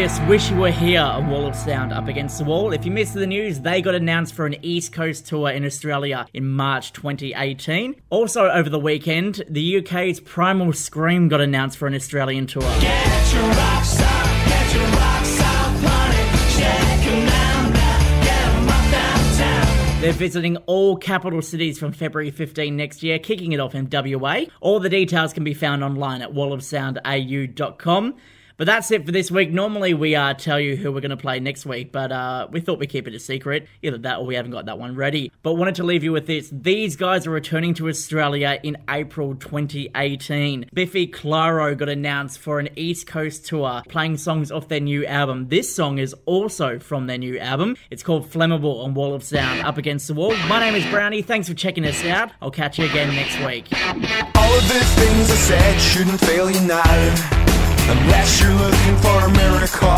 Incubus 0.06 0.30
Wish 0.30 0.52
You 0.52 0.58
Were 0.58 0.70
Here 0.70 1.02
on 1.02 1.32
Wall 1.32 1.48
of 1.48 1.56
Sound 1.56 1.92
up 1.92 2.08
against 2.08 2.38
the 2.38 2.44
wall. 2.44 2.72
If 2.72 2.86
you 2.86 2.92
missed 2.92 3.16
the 3.16 3.26
news, 3.26 3.62
they 3.62 3.82
got 3.82 3.96
announced 3.96 4.36
for 4.36 4.46
an 4.46 4.56
East 4.62 4.94
Coast 4.94 5.26
tour 5.26 5.50
in 5.50 5.66
Australia 5.66 6.28
in 6.32 6.48
March 6.48 6.94
2018. 6.94 7.96
Also, 8.12 8.48
over 8.48 8.70
the 8.70 8.78
weekend, 8.78 9.44
the 9.50 9.78
UK's 9.78 10.20
Primal 10.20 10.74
Scream 10.74 11.28
got 11.28 11.42
announced 11.42 11.80
for 11.80 11.88
an 11.88 11.96
Australian 11.96 12.46
tour. 12.46 12.62
Get 12.62 13.34
your 13.34 13.48
rocks 13.50 14.00
up, 14.00 14.26
get 14.46 14.76
your 14.76 14.86
rocks 14.86 15.40
up, 15.40 15.74
honey. 15.82 16.38
Shake 16.54 17.08
'em 17.08 17.26
down, 17.26 17.74
now, 17.74 18.24
get 18.24 18.48
'em 18.54 18.70
up 18.70 18.92
downtown. 18.92 20.02
They're 20.02 20.14
visiting 20.14 20.58
all 20.68 20.98
capital 20.98 21.42
cities 21.42 21.80
from 21.80 21.94
February 21.94 22.30
15 22.30 22.78
next 22.78 23.02
year, 23.02 23.18
kicking 23.18 23.54
it 23.54 23.60
off 23.60 23.74
in 23.74 23.88
WA. 23.88 24.46
All 24.62 24.80
the 24.80 24.90
details 24.90 25.34
can 25.34 25.44
be 25.44 25.56
found 25.56 25.84
online 25.84 26.22
at 26.22 26.32
wallofsoundau.com. 26.32 28.14
But 28.58 28.68
that's 28.68 28.90
it 28.92 29.06
for 29.06 29.12
this 29.12 29.30
week. 29.30 29.52
Normally 29.52 29.94
we 29.94 30.16
uh, 30.16 30.34
tell 30.34 30.60
you 30.60 30.78
who 30.78 30.92
we're 30.92 31.02
going 31.02 31.10
to 31.10 31.18
play 31.18 31.40
next 31.42 31.66
week, 31.66 31.92
but 31.92 32.12
uh, 32.12 32.48
we 32.50 32.62
thought 32.62 32.80
we'd 32.80 32.90
keep 32.90 33.08
it 33.08 33.14
a 33.14 33.20
secret. 33.20 33.68
Either 33.82 33.98
that 34.00 34.20
or 34.20 34.26
we 34.26 34.36
haven't 34.36 34.52
got 34.52 34.66
that 34.66 34.80
one 34.80 34.96
ready. 34.96 35.32
But 35.44 35.56
wanted 35.56 35.76
to 35.76 35.84
leave 35.84 36.04
you 36.04 36.14
with 36.14 36.26
this. 36.26 36.50
These 36.52 36.96
guys 36.96 37.28
are 37.28 37.32
returning 37.32 37.74
to 37.76 37.90
Australia 37.90 38.60
in 38.64 38.78
April 38.90 39.36
2018. 39.36 40.70
Biffy 40.74 41.08
Clyro 41.08 41.78
got 41.78 41.90
announced 41.90 42.40
for 42.40 42.60
an 42.60 42.70
East 42.78 43.08
Coast 43.08 43.46
tour, 43.46 43.82
playing 43.90 44.18
songs 44.18 44.52
off 44.52 44.70
their 44.70 44.80
new 44.80 45.06
album. 45.06 45.50
This 45.50 45.76
song 45.76 45.98
is 45.98 46.16
also 46.26 46.80
from 46.80 47.08
their 47.08 47.18
new 47.18 47.38
album. 47.40 47.76
It's 47.92 48.04
called 48.04 48.30
Flammable 48.30 48.84
on 48.84 48.94
Wall 48.94 49.14
of 49.14 49.24
Sound, 49.24 49.62
Up 49.62 49.78
Against 49.78 50.08
the 50.08 50.14
Wall. 50.14 50.36
My 50.48 50.60
name 50.62 50.76
is 50.76 50.86
Brownie. 50.90 51.22
Thanks 51.22 51.50
for 51.50 51.56
checking 51.56 51.86
us 51.86 52.04
out. 52.06 52.32
I'll 52.42 52.52
catch 52.52 52.80
you 52.80 52.86
again 52.86 53.14
next 53.16 53.38
week. 53.46 53.66
All 54.36 54.58
of 54.58 54.68
the 54.70 54.80
things 54.96 55.30
I 55.30 55.36
said 55.36 55.80
shouldn't 55.80 56.20
fail 56.22 56.50
you 56.50 56.62
now, 56.62 57.45
unless 57.90 58.42
you're 58.42 58.54
looking 58.54 58.96
for 58.98 59.26
a 59.26 59.30
miracle. 59.30 59.90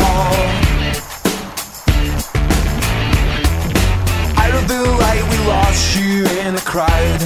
Out 4.36 4.54
of 4.54 4.68
the 4.68 4.82
light, 5.02 5.24
we 5.30 5.38
lost 5.48 5.96
you 5.96 6.26
in 6.44 6.54
a 6.54 6.60
crowd. 6.60 7.20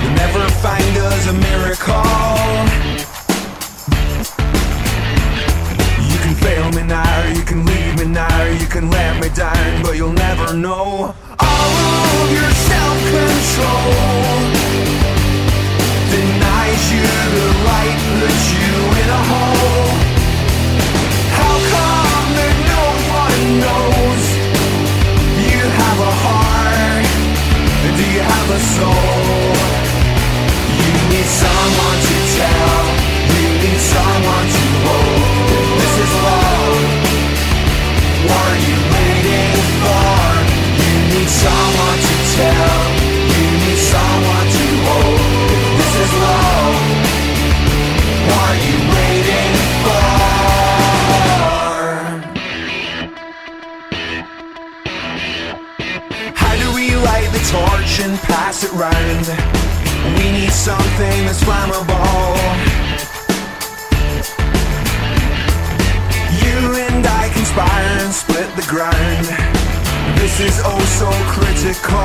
You'll 0.00 0.16
never 0.24 0.48
find 0.64 0.96
us 0.96 1.26
a 1.28 1.32
miracle. 1.32 2.02
You 6.10 6.18
can 6.24 6.34
fail 6.36 6.70
me 6.72 6.82
now, 6.88 7.24
you 7.36 7.42
can 7.42 7.66
leave 7.66 7.98
me 7.98 8.06
now, 8.06 8.44
you 8.44 8.66
can 8.66 8.90
let 8.90 9.20
me 9.20 9.28
down, 9.34 9.82
but 9.82 9.96
you'll 9.96 10.12
never 10.12 10.54
know 10.54 11.14
all 11.38 11.70
of 12.22 12.32
your 12.32 12.50
self-control 12.50 14.61
denies 16.12 16.84
you 16.92 17.02
the 17.36 17.48
right, 17.64 17.98
puts 18.20 18.44
you 18.52 18.72
in 19.00 19.08
a 19.20 19.22
hole. 19.32 19.88
How 21.38 21.54
come 21.72 22.28
that 22.36 22.56
no 22.72 22.84
one 23.22 23.40
knows 23.64 24.24
you 25.48 25.60
have 25.80 25.98
a 26.10 26.14
heart? 26.24 27.06
Do 27.96 28.04
you 28.16 28.24
have 28.34 28.48
a 28.58 28.60
soul? 28.76 29.56
You 30.80 30.92
need 31.12 31.28
someone 31.44 31.98
to 32.08 32.16
tell. 32.36 32.82
You 33.40 33.48
need 33.64 33.80
someone 33.80 34.48
to 34.56 34.64
hold. 34.84 35.80
This 35.80 35.94
is 36.04 36.12
love. 36.26 37.11
It 58.72 58.78
round? 58.78 59.26
We 60.18 60.32
need 60.32 60.52
something 60.52 61.26
that's 61.26 61.42
flammable. 61.44 62.36
You 66.42 66.58
and 66.86 67.06
I 67.06 67.30
conspire 67.32 67.98
and 68.04 68.12
split 68.12 68.48
the 68.56 68.66
ground. 68.68 69.26
This 70.16 70.40
is 70.40 70.60
oh 70.64 70.80
so 71.00 71.10
critical. 71.34 72.02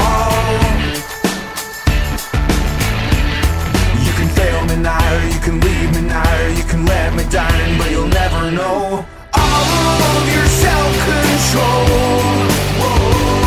You 4.05 4.13
can 4.13 4.29
fail 4.29 4.65
me 4.65 4.75
now, 4.81 5.25
you 5.33 5.39
can 5.39 5.59
leave 5.59 5.91
me 5.95 6.01
now, 6.07 6.47
you 6.47 6.63
can 6.63 6.85
let 6.85 7.13
me 7.13 7.23
down, 7.29 7.77
but 7.77 7.91
you'll 7.91 8.07
never 8.07 8.51
know 8.51 9.05
all 9.33 10.01
of 10.17 10.33
your 10.33 10.45
self-control. 10.45 11.87
Whoa. 12.79 13.46